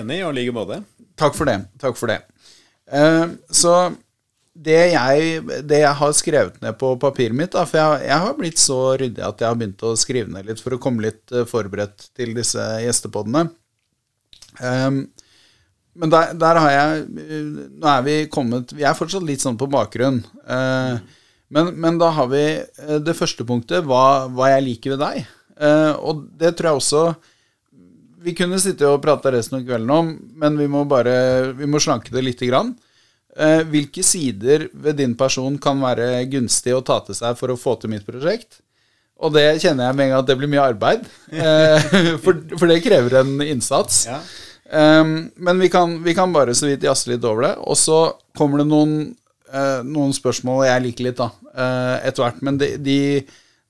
Enig, 0.00 0.18
og 0.24 0.32
like 0.36 0.54
måte. 0.56 0.78
Takk 1.18 1.34
for 1.36 1.50
det. 1.50 1.58
Takk 1.82 1.98
for 1.98 2.08
det. 2.08 2.20
så 3.52 3.74
det 4.58 4.78
jeg, 4.90 5.42
det 5.68 5.82
jeg, 5.84 5.94
har 6.00 6.14
skrevet 6.16 6.58
ned 6.62 6.74
på 6.80 6.90
papiret 7.00 7.36
mitt 7.36 7.52
da, 7.54 7.64
For 7.68 7.78
jeg, 7.78 8.08
jeg, 8.08 8.22
har 8.24 8.34
blitt 8.38 8.60
så 8.60 8.78
ryddig 8.98 9.22
at 9.24 9.42
jeg 9.42 9.50
har 9.50 9.58
begynt 9.58 9.84
å 9.86 9.94
skrive 9.98 10.32
ned 10.34 10.48
litt 10.48 10.62
for 10.62 10.74
å 10.74 10.80
komme 10.82 11.04
litt 11.04 11.22
uh, 11.34 11.44
forberedt 11.48 12.08
til 12.18 12.34
disse 12.36 12.64
gjestepodene. 12.82 13.46
Um, 14.58 15.04
men 15.98 16.10
der, 16.14 16.32
der, 16.38 16.58
har 16.58 16.72
jeg 16.72 17.04
Nå 17.78 17.86
er 17.90 18.02
vi 18.06 18.14
kommet 18.32 18.72
Vi 18.74 18.82
er 18.86 18.96
fortsatt 18.96 19.22
litt 19.26 19.42
sånn 19.42 19.58
på 19.58 19.68
bakgrunn. 19.70 20.20
Uh, 20.42 20.98
men, 21.54 21.70
men, 21.78 22.00
da 22.00 22.10
har 22.16 22.28
vi 22.32 22.42
uh, 22.58 22.98
det 23.02 23.16
første 23.18 23.46
punktet, 23.46 23.86
hva, 23.86 24.26
hva 24.26 24.50
jeg 24.56 24.66
liker 24.66 24.96
ved 24.96 25.04
deg. 25.04 25.34
og 26.06 26.20
det 26.38 26.52
tror 26.54 26.68
jeg 26.68 26.78
også 26.78 27.00
Vi 28.22 28.34
kunne 28.38 28.60
sitte 28.62 28.86
og 28.86 29.00
prate 29.02 29.32
resten 29.34 29.58
av 29.58 29.64
kvelden 29.66 29.90
om, 29.90 30.12
men 30.38 30.58
vi 30.58 30.68
må 30.70 30.84
bare 30.86 31.54
vi 31.58 31.66
må 31.66 31.80
slanke 31.82 32.14
det 32.14 32.26
lite 32.26 32.50
grann. 32.50 32.74
Eh, 33.38 33.60
hvilke 33.70 34.02
sider 34.02 34.66
ved 34.74 34.98
din 34.98 35.14
person 35.18 35.54
kan 35.62 35.78
være 35.82 36.24
gunstig 36.32 36.74
å 36.74 36.82
ta 36.82 36.98
til 37.06 37.14
seg 37.14 37.36
for 37.38 37.54
å 37.54 37.58
få 37.60 37.76
til 37.78 37.92
mitt 37.92 38.06
prosjekt? 38.06 38.58
Og 39.18 39.32
det 39.34 39.60
kjenner 39.62 39.88
jeg 39.88 39.98
med 39.98 40.04
en 40.06 40.12
gang 40.12 40.22
at 40.22 40.28
det 40.30 40.36
blir 40.40 40.50
mye 40.50 40.66
arbeid. 40.74 41.06
Eh, 41.38 41.88
for, 42.22 42.40
for, 42.56 42.66
det 42.70 42.82
krever 42.82 43.20
en 43.20 43.38
innsats. 43.44 44.06
Ja. 44.08 44.18
Um, 44.68 45.30
men 45.40 45.62
vi 45.62 45.70
kan, 45.72 45.94
vi 46.04 46.12
kan, 46.14 46.32
bare 46.32 46.54
så 46.54 46.66
vidt 46.68 46.84
jazze 46.84 47.12
litt 47.12 47.24
over 47.24 47.46
det. 47.46 47.52
Og 47.64 47.78
så 47.78 47.98
kommer 48.36 48.62
det 48.62 48.68
noen, 48.68 48.96
uh, 49.54 49.80
noen 49.86 50.12
spørsmål 50.16 50.66
jeg 50.68 50.84
liker 50.88 51.08
litt, 51.08 51.20
da, 51.20 51.30
uh, 51.54 51.96
etter 52.02 52.24
hvert. 52.24 52.42
Men 52.44 52.58
de, 52.60 52.72
de, 52.82 52.98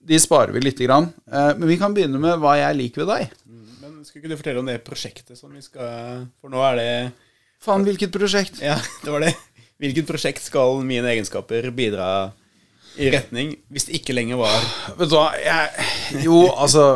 de, 0.09 0.20
sparer 0.22 0.54
vi 0.57 0.64
lite 0.64 0.88
grann. 0.88 1.11
Uh, 1.31 1.52
men 1.59 1.68
vi 1.70 1.78
kan 1.81 1.94
begynne 1.94 2.20
med 2.22 2.40
hva 2.42 2.57
jeg 2.59 2.81
liker 2.81 3.04
ved 3.04 3.12
deg. 3.14 3.37
Mm, 3.46 3.68
men 3.85 4.00
Skal 4.09 4.22
ikke 4.22 4.33
du 4.33 4.38
fortelle 4.40 4.64
om 4.64 4.70
det 4.70 4.81
prosjektet 4.87 5.38
som 5.38 5.52
vi 5.54 5.62
skal 5.64 6.26
For 6.40 6.52
nå 6.52 6.64
er 6.72 6.81
det 6.81 6.90
Faen, 7.62 7.83
hvilket 7.87 8.14
prosjekt? 8.14 8.61
Ja, 8.62 8.78
det 9.04 9.11
var 9.11 9.26
det. 9.26 9.35
Hvilket 9.78 10.08
prosjekt 10.08 10.42
skal 10.42 10.80
mine 10.86 11.06
egenskaper 11.12 11.70
bidra 11.74 12.08
i 12.98 13.10
retning, 13.14 13.54
hvis 13.70 13.86
det 13.86 14.00
ikke 14.00 14.16
lenger 14.16 14.40
var 14.40 14.56
Vet 14.98 15.10
du 15.10 15.14
hva, 15.14 15.28
jeg, 15.38 15.88
Jo, 16.24 16.48
altså 16.50 16.86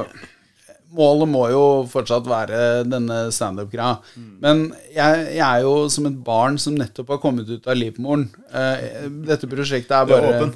Målet 0.93 1.31
må 1.31 1.47
jo 1.49 1.63
fortsatt 1.89 2.27
være 2.29 2.83
denne 2.85 3.31
standup-greia. 3.33 3.95
Mm. 4.13 4.33
Men 4.43 4.59
jeg, 4.93 5.23
jeg, 5.39 5.47
er 5.47 5.63
jo 5.65 5.87
som 5.89 6.05
et 6.11 6.19
barn 6.27 6.59
som 6.61 6.77
nettopp 6.77 7.15
har 7.15 7.21
kommet 7.23 7.49
ut 7.49 7.65
av 7.65 7.79
livmoren. 7.79 8.27
Uh, 8.53 9.09
dette 9.25 9.49
prosjektet 9.49 9.95
er 9.97 10.11
bare 10.11 10.35
er 10.35 10.51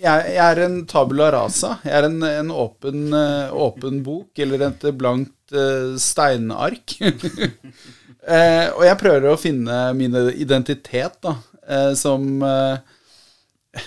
jeg, 0.00 0.24
jeg, 0.34 0.40
er 0.42 0.62
en 0.64 0.80
tabula 0.90 1.28
rasa. 1.36 1.76
Jeg 1.86 1.94
er 2.00 2.08
en, 2.08 2.18
en 2.26 2.50
åpen, 2.50 3.14
uh, 3.14 3.54
åpen, 3.68 4.02
bok, 4.02 4.32
eller 4.42 4.66
et 4.66 4.88
blankt 4.98 5.54
uh, 5.54 5.94
steinark. 6.02 6.96
og 8.76 8.82
jeg 8.88 8.98
prøver 9.00 9.30
å 9.30 9.38
finne 9.40 9.78
min 9.96 10.18
identitet, 10.34 11.20
da 11.22 11.36
eh, 11.38 11.49
som 11.98 12.42
eh, 12.42 13.84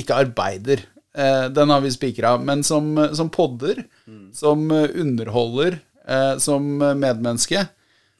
ikke 0.00 0.16
arbeider. 0.24 0.84
Eh, 1.14 1.44
den 1.52 1.70
har 1.70 1.80
vi 1.84 1.92
spikra. 1.92 2.38
Men 2.38 2.64
som, 2.64 2.94
som 3.14 3.30
podder, 3.30 3.84
mm. 4.06 4.32
som 4.34 4.70
underholder, 4.70 5.78
eh, 6.08 6.36
som 6.38 6.66
medmenneske. 6.78 7.66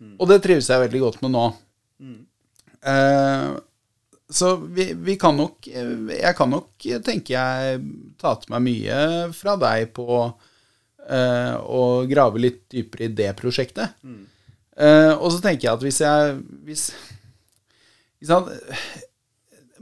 Mm. 0.00 0.16
Og 0.18 0.28
det 0.30 0.42
trives 0.44 0.70
jeg 0.70 0.84
veldig 0.86 1.02
godt 1.06 1.20
med 1.24 1.34
nå. 1.34 1.44
Mm. 2.02 2.18
Eh, 2.92 3.50
så 4.32 4.54
vi, 4.56 4.86
vi 4.96 5.14
kan 5.20 5.36
nok 5.36 5.66
Jeg 5.68 6.32
kan 6.38 6.48
nok, 6.50 6.70
tenker 7.04 7.34
jeg, 7.34 7.82
ta 8.16 8.32
til 8.40 8.54
meg 8.54 8.62
mye 8.64 9.00
fra 9.36 9.58
deg 9.60 9.90
på 9.92 10.06
eh, 10.24 11.52
å 11.60 11.82
grave 12.08 12.40
litt 12.40 12.62
dypere 12.72 13.10
i 13.10 13.12
det 13.12 13.28
prosjektet. 13.38 13.98
Eh, 14.72 15.12
og 15.12 15.28
så 15.34 15.42
tenker 15.44 15.68
jeg 15.68 15.74
at 15.74 15.84
hvis 15.84 16.00
jeg 16.00 16.38
Hvis, 16.64 16.86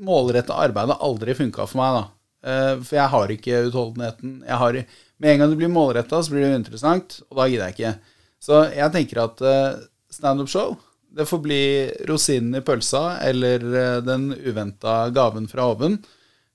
Målretta 0.01 0.57
arbeid 0.57 0.95
har 0.95 1.05
aldri 1.05 1.37
funka 1.37 1.67
for 1.69 1.81
meg, 1.81 1.99
da. 1.99 2.05
Eh, 2.41 2.75
for 2.81 2.97
jeg 2.97 3.13
har 3.13 3.33
ikke 3.35 3.65
utholdenheten. 3.69 4.39
Jeg 4.47 4.61
har, 4.63 4.79
med 5.21 5.33
en 5.33 5.43
gang 5.43 5.53
det 5.53 5.59
blir 5.61 5.73
målretta, 5.73 6.23
så 6.23 6.33
blir 6.33 6.47
det 6.47 6.61
interessant, 6.61 7.21
og 7.29 7.41
da 7.41 7.49
gidder 7.51 7.69
jeg 7.69 7.77
ikke. 7.77 8.15
Så 8.41 8.63
jeg 8.73 8.93
tenker 8.95 9.21
at 9.21 9.43
uh, 9.45 9.83
standup-show 10.09 10.79
det 11.13 11.27
får 11.29 11.41
bli 11.45 11.65
rosinen 12.09 12.57
i 12.57 12.63
pølsa 12.65 13.19
eller 13.27 13.67
uh, 13.67 13.99
den 14.01 14.31
uventa 14.33 15.11
gaven 15.13 15.51
fra 15.51 15.67
oven. 15.75 16.01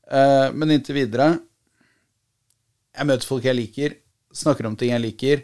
Men 0.05 0.69
inntil 0.69 0.99
videre 0.99 1.39
Jeg 2.93 3.07
møter 3.09 3.25
folk 3.25 3.47
jeg 3.47 3.57
liker, 3.57 3.95
snakker 4.37 4.67
om 4.69 4.75
ting 4.77 4.91
jeg 4.91 5.01
liker, 5.01 5.39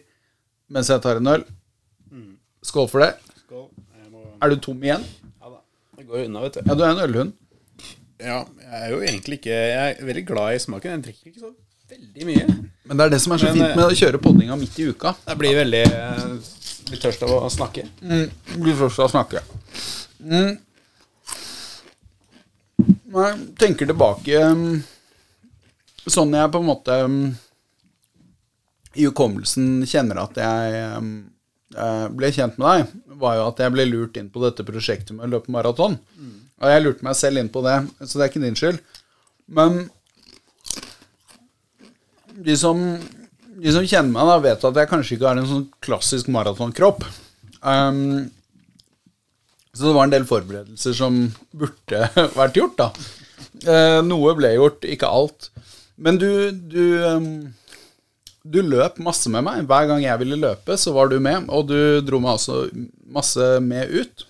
mens 0.69 0.91
jeg 0.93 1.01
tar 1.01 1.17
en 1.17 1.31
øl. 1.31 1.45
Skål 2.61 2.89
for 2.91 3.01
det. 3.01 3.15
Skål. 3.41 3.65
Må... 4.13 4.21
Er 4.37 4.53
du 4.53 4.61
tom 4.61 4.85
igjen? 4.85 5.01
Det 6.01 6.07
går 6.09 6.23
unna, 6.25 6.39
vet 6.41 6.53
du. 6.53 6.61
Ja, 6.65 6.73
du 6.73 6.81
er 6.81 6.95
en 6.95 6.99
ølhund. 7.03 7.33
Ja, 8.21 8.37
jeg 8.41 8.79
er 8.79 8.87
jo 8.89 9.01
egentlig 9.05 9.37
ikke 9.37 9.53
Jeg 9.53 9.81
er 9.91 9.99
veldig 10.05 10.23
glad 10.25 10.55
i 10.55 10.61
smaken. 10.63 10.95
Jeg 10.95 11.03
drikker 11.05 11.29
ikke 11.29 11.41
så 11.43 11.51
veldig 11.91 12.25
mye. 12.25 12.45
Men 12.89 12.97
det 12.97 13.05
er 13.05 13.11
det 13.13 13.19
som 13.21 13.35
er 13.35 13.41
så 13.43 13.51
Men, 13.51 13.59
fint 13.59 13.77
med 13.77 13.85
å 13.85 13.97
kjøre 13.99 14.21
poddinga 14.23 14.57
midt 14.57 14.79
i 14.81 14.87
uka. 14.89 15.11
Jeg 15.27 15.39
blir 15.43 15.59
veldig 15.59 15.83
Blir 16.87 17.03
tørst 17.03 17.21
av 17.27 17.35
å 17.35 17.51
snakke. 17.53 17.83
Mm, 18.01 18.33
blir 18.63 18.79
tørst 18.79 19.03
av 19.03 19.11
å 19.11 19.11
snakke. 19.13 19.43
Mm. 20.25 20.57
Når 23.13 23.27
jeg 23.27 23.45
tenker 23.61 23.91
tilbake 23.93 24.41
mm, 24.57 24.65
Sånn 26.09 26.33
jeg 26.33 26.49
på 26.49 26.63
en 26.63 26.69
måte 26.71 26.97
mm, 27.05 27.27
i 28.97 29.05
hukommelsen 29.05 29.85
kjenner 29.85 30.23
at 30.23 30.41
jeg 30.41 30.81
mm, 30.97 31.13
eh, 31.13 31.40
ble 31.71 32.29
kjent 32.35 32.57
med 32.59 32.67
deg, 32.67 32.95
var 33.21 33.37
jo 33.37 33.43
at 33.47 33.61
jeg 33.63 33.71
ble 33.71 33.85
lurt 33.87 34.17
inn 34.19 34.27
på 34.33 34.41
dette 34.43 34.65
prosjektet 34.67 35.15
med 35.15 35.27
å 35.27 35.31
løpe 35.37 35.53
maraton. 35.53 35.95
Og 36.61 36.69
jeg 36.69 36.83
lurte 36.83 37.05
meg 37.07 37.17
selv 37.17 37.41
inn 37.41 37.49
på 37.53 37.63
det, 37.65 37.77
så 38.03 38.17
det 38.17 38.25
er 38.25 38.31
ikke 38.31 38.43
din 38.43 38.57
skyld. 38.59 38.81
Men 39.51 39.79
de 42.45 42.57
som, 42.57 42.81
de 43.61 43.73
som 43.73 43.87
kjenner 43.87 44.13
meg, 44.13 44.29
da 44.29 44.37
vet 44.43 44.67
at 44.69 44.79
jeg 44.81 44.91
kanskje 44.91 45.17
ikke 45.17 45.29
har 45.29 45.41
en 45.41 45.49
sånn 45.49 45.65
klassisk 45.83 46.29
maratonkropp. 46.33 47.03
Um, 47.61 48.29
så 49.71 49.87
det 49.87 49.95
var 49.95 50.07
en 50.07 50.13
del 50.13 50.27
forberedelser 50.27 50.95
som 50.97 51.23
burde 51.55 52.07
vært 52.39 52.59
gjort, 52.59 52.77
da. 52.79 52.91
Uh, 53.61 53.99
noe 54.05 54.35
ble 54.37 54.55
gjort, 54.55 54.85
ikke 54.87 55.09
alt. 55.09 55.51
Men 56.01 56.17
du, 56.21 56.29
du, 56.51 56.83
um, 57.05 57.27
du 58.43 58.61
løp 58.65 58.97
masse 59.03 59.29
med 59.29 59.45
meg. 59.45 59.65
Hver 59.69 59.87
gang 59.89 60.01
jeg 60.03 60.21
ville 60.23 60.39
løpe, 60.39 60.77
så 60.79 60.93
var 60.95 61.11
du 61.11 61.19
med. 61.21 61.49
Og 61.53 61.67
du 61.69 61.77
dro 62.05 62.21
meg 62.23 62.39
også 62.39 62.63
masse 63.13 63.47
med 63.63 63.91
ut. 63.91 64.25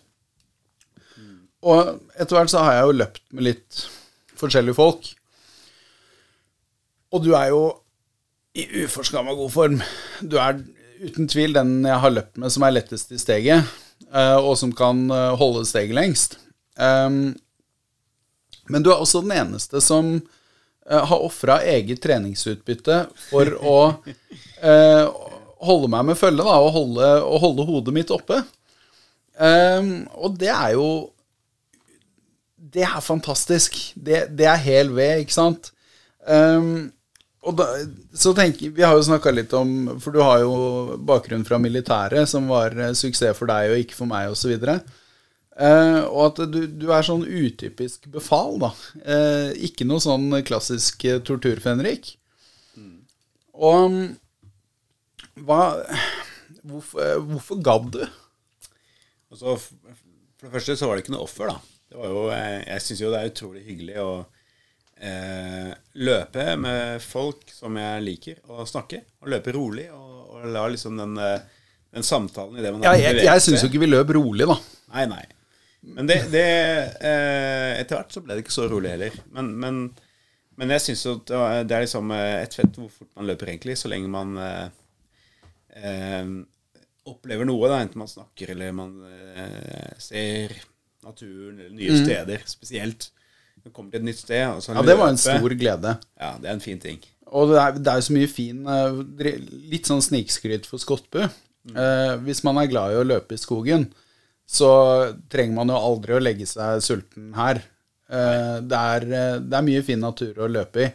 Og 1.62 1.97
etter 2.17 2.36
hvert 2.36 2.52
så 2.52 2.63
har 2.65 2.80
jeg 2.80 2.89
jo 2.89 3.00
løpt 3.04 3.24
med 3.32 3.47
litt 3.52 3.86
forskjellige 4.39 4.78
folk. 4.78 5.12
Og 7.12 7.24
du 7.24 7.34
er 7.38 7.52
jo 7.52 7.63
i 8.58 8.65
uforskamma 8.84 9.36
god 9.38 9.52
form. 9.54 9.80
Du 10.19 10.38
er 10.41 10.60
uten 11.02 11.30
tvil 11.32 11.56
den 11.56 11.80
jeg 11.88 12.02
har 12.04 12.13
løpt 12.13 12.39
med 12.41 12.54
som 12.54 12.65
er 12.65 12.76
lettest 12.76 13.13
i 13.15 13.19
steget, 13.21 13.69
eh, 14.12 14.38
og 14.38 14.54
som 14.60 14.74
kan 14.76 15.08
eh, 15.12 15.32
holde 15.39 15.63
steget 15.67 15.95
lengst. 15.97 16.38
Um, 16.76 17.34
men 18.71 18.84
du 18.84 18.91
er 18.91 19.02
også 19.02 19.24
den 19.24 19.34
eneste 19.36 19.82
som 19.84 20.19
har 20.89 21.26
ofra 21.26 21.60
eget 21.67 22.02
treningsutbytte 22.04 23.04
for 23.30 23.54
å 23.62 23.78
eh, 24.62 25.06
holde 25.62 25.89
meg 25.94 26.08
med 26.10 26.20
følge, 26.20 26.44
da, 26.46 26.58
og 26.58 26.74
holde, 26.76 27.12
og 27.26 27.44
holde 27.44 27.67
hodet 27.67 27.96
mitt 27.96 28.13
oppe. 28.13 28.41
Um, 29.41 30.04
og 30.22 30.36
det 30.38 30.52
er 30.52 30.74
jo 30.76 30.88
Det 32.72 32.84
er 32.84 33.00
fantastisk. 33.02 33.78
Det, 33.96 34.26
det 34.38 34.46
er 34.46 34.60
hel 34.62 34.91
ved, 34.94 35.24
ikke 35.24 35.34
sant? 35.34 35.72
Um, 36.28 36.91
og 37.41 37.56
da, 37.58 37.65
så 38.13 38.36
tenker, 38.38 38.70
Vi 38.76 38.84
har 38.86 38.94
jo 38.94 39.06
snakka 39.08 39.32
litt 39.34 39.54
om 39.58 39.96
For 39.98 40.13
du 40.13 40.20
har 40.22 40.44
jo 40.44 40.98
bakgrunn 41.08 41.46
fra 41.48 41.58
militæret, 41.58 42.30
som 42.30 42.52
var 42.52 42.76
eh, 42.78 42.94
suksess 42.98 43.38
for 43.38 43.50
deg 43.50 43.72
og 43.72 43.82
ikke 43.82 43.98
for 43.98 44.12
meg, 44.12 44.30
osv. 44.34 44.54
Uh, 45.60 46.08
og 46.08 46.22
at 46.30 46.38
du, 46.48 46.62
du 46.80 46.88
er 46.96 47.04
sånn 47.04 47.26
utypisk 47.28 48.08
befal, 48.14 48.56
da. 48.62 48.72
Uh, 49.04 49.52
ikke 49.60 49.84
noe 49.88 50.00
sånn 50.00 50.30
klassisk 50.48 51.04
uh, 51.10 51.20
torturfenrik. 51.28 52.14
Og 53.62 53.88
um, 53.92 54.02
hva 55.44 55.64
Hvorfor, 56.62 57.16
hvorfor 57.26 57.58
gadd 57.66 57.88
du? 57.96 58.02
Altså, 59.34 59.56
for 59.58 60.44
det 60.46 60.52
første 60.54 60.76
så 60.78 60.86
var 60.86 61.00
det 61.00 61.04
ikke 61.04 61.14
noe 61.16 61.26
offer, 61.26 61.50
da. 61.50 61.56
Det 61.90 61.98
var 61.98 62.12
jo, 62.14 62.20
jeg 62.30 62.84
syns 62.86 63.02
jo 63.02 63.10
det 63.10 63.18
er 63.18 63.32
utrolig 63.32 63.64
hyggelig 63.66 63.96
å 64.04 64.12
løpe 66.06 66.46
med 66.62 67.02
folk 67.02 67.50
som 67.50 67.80
jeg 67.82 68.04
liker, 68.06 68.38
å 68.54 68.68
snakke. 68.70 69.02
Og 69.26 69.34
løpe 69.34 69.56
rolig, 69.58 69.88
og, 69.90 70.20
og 70.36 70.46
la 70.54 70.68
liksom 70.70 71.02
den, 71.02 71.18
den 71.18 72.06
samtalen 72.06 72.62
i 72.62 72.68
det 72.68 72.76
man 72.76 72.86
Ja, 72.86 72.94
jeg 73.10 73.26
jeg 73.26 73.46
syns 73.48 73.66
jo 73.66 73.72
ikke 73.72 73.82
vi 73.88 73.90
løp 73.90 74.14
rolig, 74.20 74.46
da. 74.54 74.60
Nei, 74.94 75.08
nei. 75.10 75.26
Men 75.82 76.06
det, 76.10 76.20
det 76.30 76.46
eh, 77.02 77.80
Etter 77.82 77.98
hvert 77.98 78.13
så 78.13 78.22
ble 78.22 78.36
det 78.38 78.44
ikke 78.46 78.54
så 78.54 78.67
rolig 78.70 78.91
heller. 78.94 79.15
Men, 79.34 79.48
men, 79.63 79.80
men 80.62 80.74
jeg 80.76 80.84
syns 80.86 81.06
jo 81.08 81.15
det 81.26 81.38
er 81.74 81.86
liksom 81.88 82.12
eh, 82.13 82.36
et 82.44 82.54
fett 82.60 82.78
hvor 82.78 82.91
fort 82.94 83.10
man 83.17 83.30
løper, 83.32 83.50
egentlig, 83.54 83.78
så 83.82 83.89
lenge 83.89 84.12
man 84.13 84.36
eh, 84.38 84.67
eh, 85.82 86.28
opplever 87.10 87.48
noe, 87.50 87.70
da, 87.72 87.80
enten 87.82 88.02
man 88.04 88.12
snakker 88.12 88.54
eller 88.54 88.76
man 88.78 88.94
eh, 89.08 89.96
ser 90.02 90.54
naturen 91.02 91.58
eller 91.63 91.74
nye 91.74 91.98
steder 92.04 92.44
spesielt. 92.46 93.10
Du 93.62 93.70
kommer 93.74 93.94
til 93.94 94.02
et 94.02 94.08
nytt 94.12 94.22
sted, 94.22 94.44
og 94.54 94.62
så 94.62 94.74
Mm. 94.74 94.78
Ja, 94.80 94.86
det 94.91 94.98
var 95.00 95.10
en 95.10 95.17
løpe. 95.17 95.38
stor 95.39 95.56
glede. 95.63 95.96
Ja, 96.17 96.32
det 96.41 96.50
er 96.50 96.54
en 96.54 96.63
fin 96.63 96.80
ting. 96.82 97.02
Og 97.32 97.50
det 97.50 97.58
er, 97.62 97.72
det 97.78 97.88
er 97.88 98.00
jo 98.02 98.06
så 98.10 98.13
mye 98.13 98.28
fin 98.28 98.65
eh, 98.67 99.02
Litt 99.72 99.88
sånn 99.89 100.02
snikskryt 100.04 100.65
for 100.70 100.82
Skottbu. 100.82 101.22
Eh, 101.74 102.13
hvis 102.26 102.41
man 102.44 102.58
er 102.58 102.70
glad 102.72 102.94
i 102.94 102.98
å 103.02 103.06
løpe 103.06 103.38
i 103.38 103.41
skogen, 103.41 103.86
så 104.52 104.72
trenger 105.32 105.56
man 105.56 105.72
jo 105.72 105.80
aldri 105.80 106.18
å 106.18 106.24
legge 106.24 106.48
seg 106.50 106.82
sulten 106.84 107.32
her. 107.38 107.62
Eh, 108.12 108.58
det, 108.68 108.80
er, 108.80 109.06
eh, 109.08 109.38
det 109.40 109.58
er 109.58 109.68
mye 109.68 109.84
fin 109.88 110.02
natur 110.04 110.42
å 110.44 110.50
løpe 110.52 110.84
i. 110.84 110.90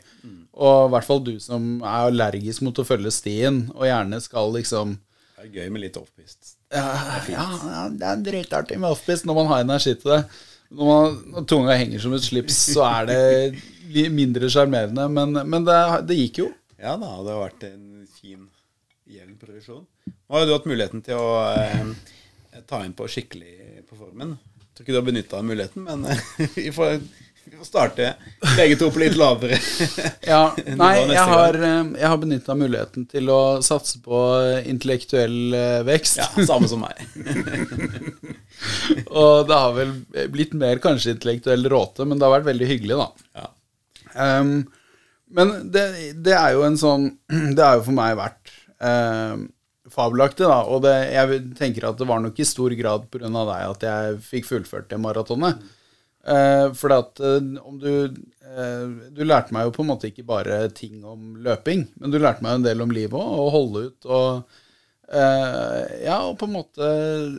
Og 0.57 0.89
i 0.89 0.93
hvert 0.93 1.09
fall 1.09 1.23
du 1.25 1.35
som 1.41 1.79
er 1.83 2.11
allergisk 2.11 2.65
mot 2.65 2.79
å 2.81 2.85
følge 2.89 3.13
stien, 3.13 3.67
og 3.75 3.89
gjerne 3.89 4.21
skal 4.25 4.53
liksom 4.55 4.97
Det 5.37 5.45
er 5.45 5.57
gøy 5.61 5.73
med 5.73 5.85
litt 5.85 5.97
offpist. 6.01 6.57
Ja, 6.73 6.85
ja, 7.31 7.47
ja, 7.71 7.83
det 7.93 8.07
er 8.11 8.23
dritartig 8.25 8.79
med 8.81 8.91
offpist 8.91 9.29
når 9.29 9.37
man 9.41 9.51
har 9.53 9.65
energi 9.65 9.95
til 10.01 10.15
det. 10.15 10.23
Når, 10.73 10.89
man, 10.89 11.19
når 11.33 11.47
tunga 11.53 11.77
henger 11.79 12.03
som 12.03 12.17
et 12.17 12.25
slips, 12.25 12.57
så 12.75 12.87
er 12.89 13.11
det 13.13 14.07
mindre 14.13 14.49
sjarmerende. 14.51 15.07
Men, 15.13 15.37
men 15.47 15.69
det, 15.69 15.79
det 16.09 16.19
gikk 16.19 16.43
jo. 16.43 16.49
Ja 16.81 16.97
da, 17.01 17.13
det 17.25 17.33
har 17.33 17.45
vært 17.45 17.69
en 17.69 17.85
fin, 18.19 18.49
jevn 19.09 19.37
progresjon. 19.41 19.85
Nå 20.09 20.37
har 20.37 20.45
jo 20.45 20.51
du 20.51 20.57
hatt 20.57 20.69
muligheten 20.69 21.05
til 21.07 21.21
å 21.21 21.31
eh, 21.53 21.93
ta 22.69 22.83
inn 22.85 22.97
på 22.97 23.09
skikkelig 23.11 23.85
på 23.89 23.99
formen. 23.99 24.37
Jeg 24.37 24.73
tror 24.77 24.85
ikke 24.85 24.95
du 24.95 24.99
har 24.99 25.07
benytta 25.07 25.43
muligheten, 25.45 25.87
men 25.87 26.05
eh, 26.11 26.21
vi, 26.57 26.67
får, 26.75 26.99
vi 27.47 27.57
får 27.57 27.69
starte 27.69 28.11
begge 28.59 28.77
to 28.81 28.91
på 28.93 29.03
litt 29.03 29.17
lavere. 29.19 29.59
Ja, 30.27 30.51
nei, 30.83 30.93
jeg 31.13 31.27
har, 31.31 31.57
eh, 31.57 31.93
jeg 31.97 32.11
har 32.13 32.21
benytta 32.23 32.57
muligheten 32.59 33.07
til 33.11 33.33
å 33.33 33.41
satse 33.65 34.03
på 34.05 34.23
intellektuell 34.69 35.57
eh, 35.57 35.83
vekst. 35.87 36.21
Ja, 36.23 36.47
samme 36.49 36.69
som 36.71 36.85
meg. 36.85 37.01
Og 39.13 39.47
det 39.49 39.61
har 39.65 39.77
vel 39.77 39.95
blitt 40.33 40.57
mer 40.57 40.81
kanskje 40.83 41.15
intellektuell 41.17 41.69
råte, 41.73 42.05
men 42.05 42.19
det 42.19 42.29
har 42.29 42.39
vært 42.39 42.51
veldig 42.51 42.73
hyggelig, 42.73 43.01
da. 43.01 43.31
Ja. 43.43 43.53
Um, 44.17 44.59
men 45.37 45.53
det, 45.73 45.85
det 46.25 46.35
er 46.37 46.55
jo 46.55 46.63
en 46.67 46.79
sånn 46.81 47.11
Det 47.57 47.61
har 47.61 47.79
jo 47.79 47.87
for 47.89 47.97
meg 47.97 48.15
vært 48.19 48.53
um, 48.81 49.49
fabelaktig, 49.97 50.47
da. 50.49 50.61
Og 50.71 50.85
det, 50.85 50.95
jeg 51.15 51.41
tenker 51.59 51.89
at 51.89 51.99
det 52.01 52.09
var 52.09 52.23
nok 52.23 52.39
i 52.39 52.47
stor 52.49 52.75
grad 52.79 53.09
pga. 53.13 53.31
deg 53.33 53.65
at 53.71 53.89
jeg 53.89 54.21
fikk 54.27 54.51
fullført 54.51 54.91
det 54.93 55.01
maratonet. 55.03 55.65
Eh, 56.27 56.69
for 56.75 56.91
at 56.91 57.21
eh, 57.23 57.43
om 57.63 57.77
du 57.79 57.91
eh, 58.03 58.87
Du 59.15 59.21
lærte 59.23 59.55
meg 59.55 59.69
jo 59.69 59.75
på 59.77 59.85
en 59.85 59.93
måte 59.93 60.09
ikke 60.11 60.25
bare 60.27 60.65
ting 60.75 61.05
om 61.07 61.37
løping, 61.39 61.85
men 62.03 62.11
du 62.11 62.19
lærte 62.19 62.43
meg 62.43 62.57
en 62.57 62.65
del 62.67 62.83
om 62.83 62.91
livet 62.91 63.15
òg, 63.15 63.37
å 63.45 63.53
holde 63.55 63.83
ut 63.85 64.09
og 64.11 64.57
eh, 65.07 66.03
Ja, 66.03 66.19
og 66.27 66.35
på 66.41 66.49
en 66.49 66.57
måte 66.57 66.91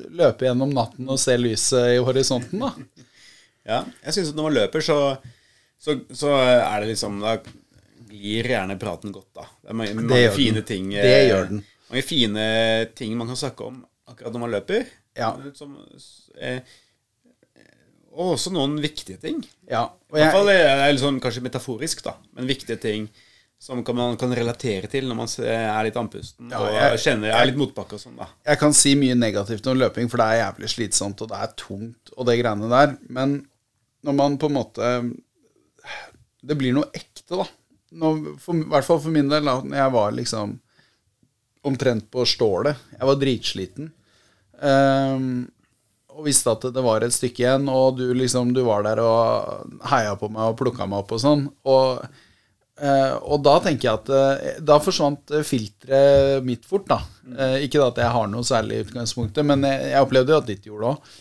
løpe 0.08 0.48
gjennom 0.48 0.72
natten 0.72 1.12
og 1.12 1.20
se 1.20 1.36
lyset 1.36 1.98
i 1.98 2.00
horisonten, 2.00 2.64
da. 2.64 2.72
Ja, 3.68 3.82
jeg 4.06 4.16
syns 4.16 4.32
at 4.32 4.40
når 4.40 4.48
man 4.48 4.56
løper, 4.62 4.86
så, 4.88 5.00
så, 5.76 5.98
så 6.16 6.32
er 6.40 6.80
det 6.80 6.94
liksom 6.94 7.20
Da 7.20 7.36
glir 8.08 8.48
gjerne 8.54 8.80
praten 8.80 9.12
godt, 9.12 9.34
da. 9.36 9.50
Det 9.60 9.74
er 9.74 9.82
mange, 9.84 9.98
mange 10.00 10.16
den. 10.16 10.36
fine 10.38 10.64
ting 10.64 10.94
Det 10.96 11.04
eh, 11.04 11.26
gjør 11.34 11.52
den. 11.52 11.66
Mange 11.90 12.04
fine 12.04 12.46
ting 12.98 13.16
man 13.18 13.28
kan 13.32 13.40
snakke 13.40 13.64
om 13.68 13.80
akkurat 14.08 14.34
når 14.36 14.44
man 14.44 14.52
løper. 14.58 14.86
Ja. 15.18 15.32
Som, 15.58 15.78
eh, 16.40 16.60
Og 18.18 18.34
også 18.34 18.50
noen 18.54 18.80
viktige 18.82 19.20
ting. 19.22 19.44
Ja, 19.70 19.84
og 20.10 20.18
I 20.18 20.24
hvert 20.24 20.34
fall 20.34 20.48
jeg, 20.50 20.62
er 20.66 20.92
litt 20.94 21.02
sånn 21.04 21.20
kanskje 21.22 21.44
metaforisk, 21.46 22.00
da. 22.06 22.16
Men 22.34 22.48
viktige 22.50 22.80
ting 22.82 23.10
som 23.62 23.84
kan, 23.86 23.96
man 23.98 24.18
kan 24.18 24.34
relatere 24.38 24.90
til 24.90 25.06
når 25.10 25.18
man 25.18 25.30
er 25.46 25.84
litt 25.88 25.96
andpusten 25.98 26.50
Ja, 26.54 26.60
og 26.62 26.74
jeg- 26.74 27.00
kjenner 27.06 27.34
er 27.34 27.46
litt 27.50 27.58
motbakke 27.58 27.94
og 27.98 28.00
sånn, 28.02 28.16
da. 28.18 28.28
jeg 28.46 28.60
kan 28.60 28.74
si 28.74 28.96
mye 28.96 29.16
negativt 29.18 29.66
om 29.68 29.78
løping, 29.78 30.10
for 30.10 30.18
det 30.18 30.26
er 30.30 30.42
jævlig 30.52 30.70
slitsomt, 30.70 31.22
og 31.22 31.30
det 31.30 31.38
er 31.42 31.54
tungt, 31.58 32.12
og 32.18 32.26
det 32.28 32.38
greiene 32.44 32.70
der. 32.70 32.98
Men 33.10 33.48
når 34.06 34.14
man 34.16 34.38
på 34.38 34.46
en 34.50 34.54
måte 34.54 34.92
Det 36.46 36.56
blir 36.58 36.74
noe 36.74 36.90
ekte, 36.94 37.36
da. 37.36 37.46
Når, 37.98 38.38
for, 38.40 38.56
I 38.56 38.64
hvert 38.70 38.86
fall 38.86 39.00
for 39.00 39.10
min 39.12 39.28
del, 39.30 39.44
da 39.44 39.60
når 39.62 39.76
jeg 39.78 39.92
var 39.92 40.12
liksom 40.12 40.60
omtrent 41.68 42.10
på 42.14 42.26
stålet. 42.28 42.80
Jeg 42.96 43.10
var 43.10 43.22
dritsliten. 43.22 43.92
Um, 44.58 45.46
og 46.18 46.26
visste 46.26 46.50
at 46.50 46.64
det 46.74 46.82
var 46.82 47.04
et 47.06 47.14
stykke 47.14 47.44
igjen, 47.44 47.68
og 47.70 48.00
du 48.00 48.08
liksom 48.18 48.50
Du 48.56 48.64
var 48.66 48.86
der 48.88 49.02
og 49.04 49.76
heia 49.92 50.16
på 50.18 50.32
meg 50.34 50.54
og 50.54 50.58
plukka 50.58 50.88
meg 50.90 51.04
opp 51.04 51.14
og 51.14 51.22
sånn. 51.22 51.44
Og, 51.70 52.02
uh, 52.82 53.14
og 53.22 53.44
da 53.46 53.58
tenker 53.64 53.90
jeg 53.90 54.02
at 54.02 54.10
uh, 54.10 54.48
Da 54.66 54.80
forsvant 54.82 55.36
eh, 55.36 55.46
filteret 55.46 56.46
mitt 56.48 56.66
fort, 56.66 56.88
da. 56.90 57.02
Uh, 57.30 57.58
ikke 57.62 57.84
at 57.86 58.02
jeg 58.02 58.16
har 58.18 58.32
noe 58.32 58.48
særlig 58.48 58.80
i 58.80 58.88
utgangspunktet, 58.88 59.46
men 59.46 59.66
jeg, 59.68 59.92
jeg 59.94 60.08
opplevde 60.08 60.34
jo 60.34 60.42
at 60.42 60.50
ditt 60.50 60.70
gjorde 60.70 60.86
det 60.86 60.94
òg. 60.96 61.18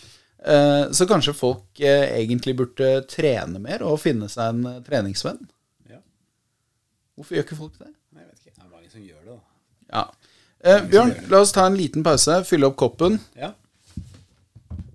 Så 0.95 1.09
kanskje 1.11 1.33
folk 1.35 1.81
egentlig 1.83 2.53
burde 2.55 3.01
trene 3.11 3.59
mer 3.59 3.83
og 3.83 3.97
finne 3.99 4.29
seg 4.31 4.53
en 4.53 4.85
treningsvenn. 4.87 5.41
Ja. 5.91 5.99
Hvorfor 7.19 7.35
gjør 7.35 7.47
ikke 7.49 7.59
folk 7.59 7.81
det? 7.81 7.89
Nei, 8.15 8.23
Jeg 8.23 8.29
vet 8.29 8.45
ikke. 8.45 8.53
Det 8.53 8.63
er 8.63 8.71
mange 8.77 8.93
som 8.93 9.03
gjør 9.03 9.25
det, 9.25 9.33
da. 9.33 9.97
Ja. 9.97 10.05
Eh, 10.67 10.83
Bjørn, 10.91 11.13
la 11.31 11.41
oss 11.45 11.53
ta 11.55 11.69
en 11.71 11.77
liten 11.79 12.03
pause, 12.03 12.41
fylle 12.49 12.67
opp 12.67 12.77
koppen. 12.81 13.21
Ja. 13.39 13.53